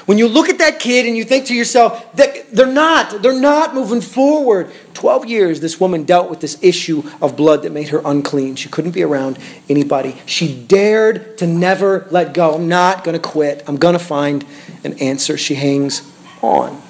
When 0.06 0.20
you 0.20 0.28
look 0.28 0.50
at 0.50 0.60
that 0.60 0.80
kid 0.80 1.08
and 1.08 1.18
you 1.18 1.24
think 1.24 1.48
to 1.48 1.56
yourself, 1.56 2.13
that 2.13 2.52
they're 2.52 2.68
not, 2.68 3.24
they're 3.24 3.39
not 3.39 3.74
moving 3.74 4.02
forward. 4.02 4.72
12 4.94 5.26
years, 5.26 5.60
this 5.62 5.80
woman 5.80 6.04
dealt 6.04 6.30
with 6.30 6.41
this 6.41 6.62
issue 6.62 7.04
of 7.22 7.36
blood 7.36 7.63
that 7.63 7.72
made 7.72 7.89
her 7.89 8.02
unclean. 8.06 8.56
She 8.56 8.70
couldn't 8.70 8.91
be 8.91 9.02
around 9.02 9.39
anybody. 9.68 10.22
She 10.28 10.56
dared 10.56 11.39
to 11.39 11.48
never 11.48 12.08
let 12.12 12.36
go. 12.36 12.54
I'm 12.54 12.68
not 12.68 13.04
going 13.04 13.20
to 13.20 13.28
quit. 13.28 13.63
I'm 13.68 13.78
going 13.78 13.94
to 13.94 14.04
find 14.04 14.46
an 14.84 14.94
answer. 15.00 15.38
She 15.38 15.56
hangs 15.56 16.04
on. 16.44 16.82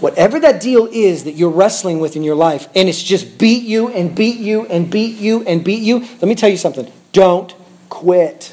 Whatever 0.00 0.38
that 0.40 0.60
deal 0.60 0.86
is 0.92 1.24
that 1.24 1.32
you're 1.32 1.50
wrestling 1.50 2.00
with 2.00 2.16
in 2.16 2.22
your 2.22 2.34
life, 2.34 2.68
and 2.74 2.90
it's 2.90 3.02
just 3.02 3.38
beat 3.38 3.62
you 3.62 3.88
and 3.88 4.14
beat 4.14 4.38
you 4.38 4.66
and 4.66 4.90
beat 4.90 5.16
you 5.16 5.42
and 5.44 5.64
beat 5.64 5.82
you, 5.82 6.00
let 6.00 6.24
me 6.24 6.34
tell 6.34 6.50
you 6.50 6.58
something. 6.58 6.92
Don't 7.12 7.54
quit. 7.88 8.52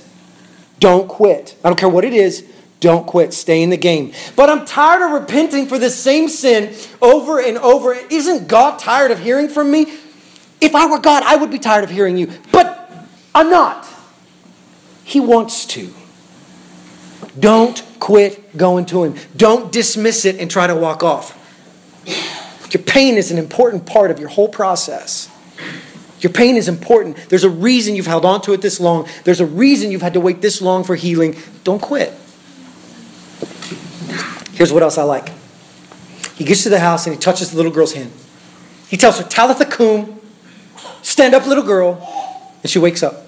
Don't 0.80 1.10
quit. 1.10 1.58
I 1.62 1.68
don't 1.68 1.78
care 1.78 1.90
what 1.90 2.06
it 2.06 2.14
is. 2.14 2.50
Don't 2.84 3.08
quit. 3.08 3.34
Stay 3.34 3.64
in 3.64 3.70
the 3.70 3.78
game. 3.78 4.12
But 4.36 4.50
I'm 4.50 4.66
tired 4.66 5.04
of 5.04 5.12
repenting 5.12 5.68
for 5.68 5.80
the 5.80 5.90
same 5.90 6.28
sin 6.28 6.76
over 7.02 7.40
and 7.40 7.58
over. 7.60 7.94
Isn't 7.94 8.50
God 8.50 8.78
tired 8.78 9.10
of 9.10 9.20
hearing 9.20 9.48
from 9.48 9.72
me? 9.72 9.84
If 10.60 10.76
I 10.76 10.92
were 10.92 11.00
God, 11.00 11.24
I 11.24 11.38
would 11.38 11.50
be 11.50 11.60
tired 11.60 11.86
of 11.86 11.90
hearing 11.90 12.18
you. 12.18 12.30
But 12.52 12.92
I'm 13.34 13.50
not. 13.50 13.88
He 15.06 15.22
wants 15.22 15.66
to. 15.68 15.94
Don't 17.40 17.82
quit 18.02 18.58
going 18.58 18.86
to 18.88 19.06
Him. 19.06 19.16
Don't 19.34 19.72
dismiss 19.72 20.26
it 20.26 20.42
and 20.42 20.52
try 20.52 20.68
to 20.68 20.76
walk 20.76 21.04
off. 21.04 21.40
Your 22.74 22.84
pain 22.84 23.16
is 23.16 23.32
an 23.32 23.38
important 23.38 23.86
part 23.86 24.12
of 24.12 24.20
your 24.20 24.28
whole 24.28 24.50
process. 24.50 25.30
Your 26.20 26.34
pain 26.34 26.58
is 26.58 26.68
important. 26.68 27.16
There's 27.30 27.46
a 27.46 27.50
reason 27.50 27.96
you've 27.96 28.08
held 28.08 28.26
on 28.26 28.42
to 28.42 28.52
it 28.52 28.62
this 28.62 28.82
long. 28.82 29.08
There's 29.24 29.40
a 29.40 29.46
reason 29.46 29.90
you've 29.90 30.02
had 30.02 30.16
to 30.16 30.20
wait 30.20 30.42
this 30.42 30.62
long 30.62 30.84
for 30.84 30.96
healing. 30.96 31.38
Don't 31.64 31.82
quit. 31.82 32.14
Here's 34.54 34.72
what 34.72 34.84
else 34.84 34.98
I 34.98 35.04
like. 35.04 35.30
He 36.36 36.44
gets 36.44 36.64
to 36.64 36.70
the 36.70 36.80
house 36.80 37.06
and 37.06 37.16
he 37.16 37.20
touches 37.20 37.52
the 37.52 37.58
little 37.58 37.72
girl's 37.72 37.94
hand. 37.94 38.12
He 38.88 38.98
tells 38.98 39.18
her, 39.18 39.24
Talitha 39.24 39.66
cum, 39.66 40.20
stand 41.02 41.34
up, 41.34 41.46
little 41.46 41.64
girl. 41.64 42.10
And 42.62 42.70
she 42.70 42.80
wakes 42.80 43.04
up. 43.04 43.28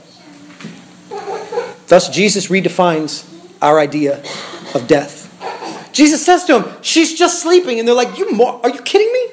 Thus, 1.88 2.10
Jesus 2.10 2.48
redefines 2.48 3.30
our 3.62 3.80
idea 3.80 4.24
of 4.74 4.88
death. 4.88 5.24
Jesus 5.92 6.26
says 6.26 6.44
to 6.46 6.60
him, 6.60 6.78
She's 6.82 7.18
just 7.18 7.42
sleeping. 7.42 7.80
And 7.80 7.88
they're 7.88 7.96
like, 7.96 8.18
you 8.18 8.28
Are 8.44 8.70
you 8.70 8.82
kidding 8.82 9.12
me? 9.12 9.28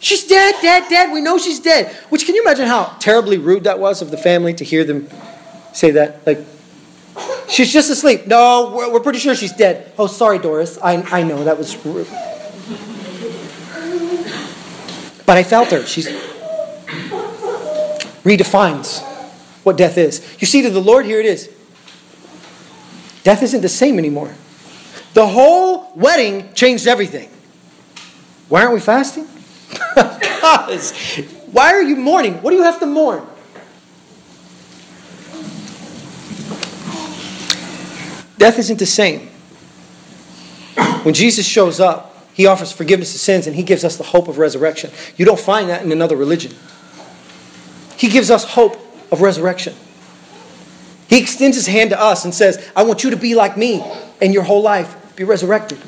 She's 0.00 0.26
dead, 0.26 0.54
dead, 0.62 0.88
dead. 0.88 1.12
We 1.12 1.20
know 1.20 1.38
she's 1.38 1.58
dead. 1.58 1.92
Which, 2.08 2.24
can 2.24 2.34
you 2.34 2.42
imagine 2.42 2.66
how 2.66 2.96
terribly 3.00 3.38
rude 3.38 3.64
that 3.64 3.80
was 3.80 4.00
of 4.00 4.10
the 4.10 4.16
family 4.16 4.54
to 4.54 4.64
hear 4.64 4.84
them 4.84 5.08
say 5.72 5.90
that? 5.92 6.24
Like, 6.26 6.38
She's 7.48 7.72
just 7.72 7.90
asleep. 7.90 8.26
No, 8.26 8.72
we're, 8.74 8.92
we're 8.92 9.00
pretty 9.00 9.18
sure 9.18 9.34
she's 9.34 9.52
dead. 9.52 9.92
Oh, 9.98 10.06
sorry, 10.06 10.38
Doris. 10.38 10.78
I, 10.82 11.02
I 11.10 11.22
know 11.22 11.44
that 11.44 11.58
was 11.58 11.76
rude. 11.84 12.06
But 15.26 15.36
I 15.36 15.42
felt 15.42 15.70
her. 15.70 15.84
She's 15.84 16.08
redefines 18.24 19.02
what 19.64 19.76
death 19.76 19.98
is. 19.98 20.36
You 20.40 20.46
see, 20.46 20.62
to 20.62 20.70
the 20.70 20.80
Lord, 20.80 21.04
here 21.06 21.20
it 21.20 21.26
is. 21.26 21.50
Death 23.24 23.42
isn't 23.42 23.60
the 23.60 23.68
same 23.68 23.98
anymore. 23.98 24.34
The 25.14 25.26
whole 25.26 25.92
wedding 25.94 26.52
changed 26.54 26.86
everything. 26.86 27.28
Why 28.48 28.62
aren't 28.62 28.74
we 28.74 28.80
fasting? 28.80 29.24
Why 31.52 31.72
are 31.72 31.82
you 31.82 31.96
mourning? 31.96 32.34
What 32.42 32.50
do 32.50 32.56
you 32.56 32.62
have 32.62 32.80
to 32.80 32.86
mourn? 32.86 33.26
Death 38.38 38.58
isn't 38.58 38.78
the 38.78 38.86
same. 38.86 39.28
When 41.02 41.12
Jesus 41.12 41.46
shows 41.46 41.80
up, 41.80 42.16
he 42.32 42.46
offers 42.46 42.70
forgiveness 42.70 43.14
of 43.14 43.20
sins 43.20 43.48
and 43.48 43.56
he 43.56 43.64
gives 43.64 43.84
us 43.84 43.96
the 43.96 44.04
hope 44.04 44.28
of 44.28 44.38
resurrection. 44.38 44.92
You 45.16 45.24
don't 45.24 45.40
find 45.40 45.68
that 45.68 45.82
in 45.82 45.90
another 45.90 46.16
religion. 46.16 46.52
He 47.96 48.08
gives 48.08 48.30
us 48.30 48.44
hope 48.44 48.76
of 49.10 49.20
resurrection. 49.20 49.74
He 51.08 51.18
extends 51.18 51.56
his 51.56 51.66
hand 51.66 51.90
to 51.90 52.00
us 52.00 52.24
and 52.24 52.32
says, 52.32 52.64
I 52.76 52.84
want 52.84 53.02
you 53.02 53.10
to 53.10 53.16
be 53.16 53.34
like 53.34 53.56
me 53.56 53.82
and 54.20 54.32
your 54.32 54.44
whole 54.44 54.62
life 54.62 54.94
be 55.16 55.24
resurrected. 55.24 55.78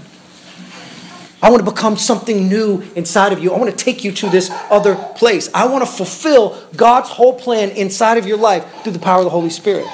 I 1.43 1.51
want 1.51 1.65
to 1.65 1.71
become 1.71 1.97
something 1.97 2.49
new 2.49 2.81
inside 2.97 3.33
of 3.33 3.39
you. 3.39 3.53
I 3.53 3.59
want 3.59 3.71
to 3.71 3.85
take 3.85 4.03
you 4.03 4.11
to 4.13 4.29
this 4.29 4.51
other 4.71 4.97
place. 5.17 5.49
I 5.55 5.67
want 5.67 5.85
to 5.85 5.91
fulfill 5.91 6.61
God's 6.77 7.11
whole 7.11 7.39
plan 7.39 7.71
inside 7.71 8.19
of 8.19 8.27
your 8.27 8.39
life 8.39 8.65
through 8.83 8.93
the 8.93 8.99
power 8.99 9.19
of 9.19 9.25
the 9.25 9.31
Holy 9.31 9.51
Spirit. 9.51 9.87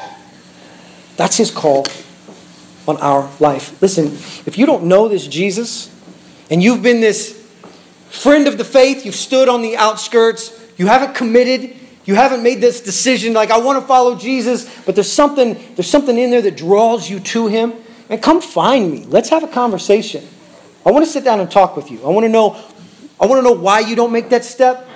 That's 1.17 1.37
his 1.37 1.51
call 1.51 1.85
on 2.87 2.97
our 2.99 3.31
life. 3.41 3.81
Listen, 3.83 4.07
if 4.47 4.59
you 4.59 4.67
don't 4.67 4.85
know 4.85 5.09
this 5.09 5.27
Jesus, 5.27 5.93
and 6.51 6.63
you've 6.63 6.83
been 6.83 7.01
this 7.01 7.33
friend 8.09 8.47
of 8.47 8.59
the 8.59 8.65
faith, 8.65 9.05
you've 9.05 9.15
stood 9.15 9.49
on 9.49 9.63
the 9.63 9.77
outskirts, 9.77 10.53
you 10.77 10.87
haven't 10.87 11.15
committed, 11.15 11.77
you 12.05 12.15
haven't 12.15 12.43
made 12.43 12.61
this 12.61 12.81
decision 12.81 13.33
like 13.33 13.51
I 13.51 13.59
want 13.59 13.81
to 13.81 13.87
follow 13.87 14.17
Jesus, 14.17 14.73
but 14.85 14.95
there's 14.95 15.11
something 15.11 15.55
there's 15.75 15.91
something 15.91 16.17
in 16.17 16.31
there 16.31 16.43
that 16.43 16.57
draws 16.57 17.11
you 17.11 17.19
to 17.21 17.49
him, 17.49 17.75
and 18.09 18.23
come 18.23 18.41
find 18.41 18.91
me. 18.91 19.05
Let's 19.05 19.29
have 19.31 19.43
a 19.43 19.49
conversation. 19.49 20.25
I 20.85 20.93
want 20.93 21.05
to 21.05 21.11
sit 21.11 21.25
down 21.25 21.41
and 21.41 21.51
talk 21.51 21.77
with 21.77 21.91
you. 21.91 22.01
I 22.05 22.09
want 22.09 22.25
to 22.25 22.29
know 22.29 22.57
I 23.21 23.27
want 23.27 23.41
to 23.41 23.43
know 23.43 23.61
why 23.61 23.81
you 23.81 23.97
don't 23.97 24.13
make 24.13 24.29
that 24.29 24.45
step. 24.45 24.89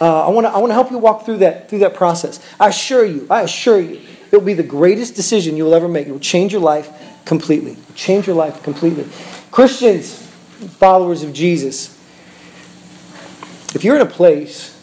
Uh, 0.00 0.26
I 0.26 0.30
want 0.30 0.46
to 0.46 0.50
I 0.50 0.58
want 0.58 0.70
to 0.70 0.74
help 0.74 0.92
you 0.92 0.98
walk 0.98 1.24
through 1.24 1.38
that 1.38 1.68
through 1.68 1.80
that 1.80 1.94
process. 1.94 2.40
I 2.60 2.68
assure 2.68 3.04
you, 3.04 3.26
I 3.28 3.42
assure 3.42 3.80
you, 3.80 4.00
it 4.30 4.36
will 4.36 4.40
be 4.40 4.54
the 4.54 4.62
greatest 4.62 5.16
decision 5.16 5.56
you 5.56 5.64
will 5.64 5.74
ever 5.74 5.88
make. 5.88 6.06
It 6.06 6.12
will 6.12 6.20
change 6.20 6.52
your 6.52 6.62
life 6.62 6.88
completely. 7.28 7.76
Change 7.94 8.26
your 8.26 8.34
life 8.34 8.62
completely. 8.62 9.06
Christians, 9.52 10.14
followers 10.78 11.22
of 11.22 11.32
Jesus, 11.32 11.94
if 13.74 13.84
you're 13.84 13.94
in 13.94 14.00
a 14.00 14.06
place 14.06 14.74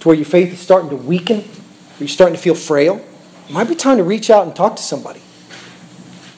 to 0.00 0.08
where 0.08 0.16
your 0.16 0.24
faith 0.24 0.52
is 0.52 0.60
starting 0.60 0.88
to 0.90 0.96
weaken, 0.96 1.40
or 1.40 1.98
you're 1.98 2.08
starting 2.08 2.36
to 2.36 2.40
feel 2.40 2.54
frail, 2.54 3.04
it 3.48 3.52
might 3.52 3.68
be 3.68 3.74
time 3.74 3.96
to 3.96 4.04
reach 4.04 4.30
out 4.30 4.46
and 4.46 4.54
talk 4.54 4.76
to 4.76 4.82
somebody. 4.82 5.20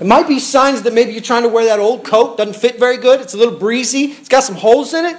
It 0.01 0.07
might 0.07 0.27
be 0.27 0.39
signs 0.39 0.81
that 0.83 0.95
maybe 0.95 1.13
you're 1.13 1.21
trying 1.21 1.43
to 1.43 1.51
wear 1.51 1.67
that 1.67 1.79
old 1.79 2.05
coat, 2.05 2.39
doesn't 2.39 2.57
fit 2.57 2.79
very 2.79 2.97
good, 2.97 3.21
it's 3.21 3.35
a 3.35 3.37
little 3.37 3.59
breezy, 3.59 4.13
it's 4.13 4.31
got 4.31 4.43
some 4.43 4.57
holes 4.57 4.95
in 4.95 5.05
it, 5.05 5.19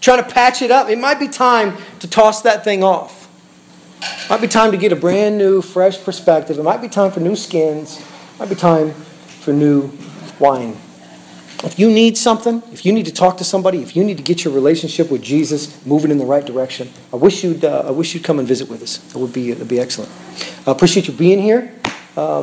trying 0.00 0.22
to 0.22 0.28
patch 0.28 0.62
it 0.62 0.72
up. 0.72 0.88
It 0.88 0.98
might 0.98 1.20
be 1.20 1.28
time 1.28 1.76
to 2.00 2.08
toss 2.08 2.42
that 2.42 2.64
thing 2.64 2.82
off. 2.82 3.28
It 4.02 4.30
might 4.30 4.40
be 4.40 4.48
time 4.48 4.72
to 4.72 4.76
get 4.76 4.90
a 4.90 4.96
brand 4.96 5.38
new, 5.38 5.62
fresh 5.62 6.02
perspective. 6.02 6.58
It 6.58 6.64
might 6.64 6.82
be 6.82 6.88
time 6.88 7.12
for 7.12 7.20
new 7.20 7.36
skins. 7.36 8.00
It 8.00 8.40
might 8.40 8.48
be 8.48 8.56
time 8.56 8.94
for 9.40 9.52
new 9.52 9.90
wine. 10.38 10.76
If 11.62 11.78
you 11.78 11.90
need 11.90 12.16
something, 12.16 12.62
if 12.72 12.86
you 12.86 12.92
need 12.92 13.04
to 13.06 13.12
talk 13.12 13.36
to 13.36 13.44
somebody, 13.44 13.82
if 13.82 13.94
you 13.94 14.02
need 14.02 14.16
to 14.16 14.22
get 14.22 14.44
your 14.44 14.54
relationship 14.54 15.10
with 15.10 15.22
Jesus 15.22 15.84
moving 15.84 16.10
in 16.10 16.16
the 16.16 16.24
right 16.24 16.44
direction, 16.44 16.90
I 17.12 17.16
wish 17.16 17.44
you'd, 17.44 17.64
uh, 17.64 17.84
I 17.86 17.90
wish 17.90 18.14
you'd 18.14 18.24
come 18.24 18.38
and 18.38 18.48
visit 18.48 18.70
with 18.70 18.82
us. 18.82 18.98
It 19.14 19.18
would 19.18 19.32
be, 19.32 19.50
it 19.50 19.58
would 19.58 19.68
be 19.68 19.78
excellent. 19.78 20.10
I 20.66 20.70
appreciate 20.70 21.06
you 21.06 21.12
being 21.12 21.42
here. 21.42 21.74
Um, 22.16 22.38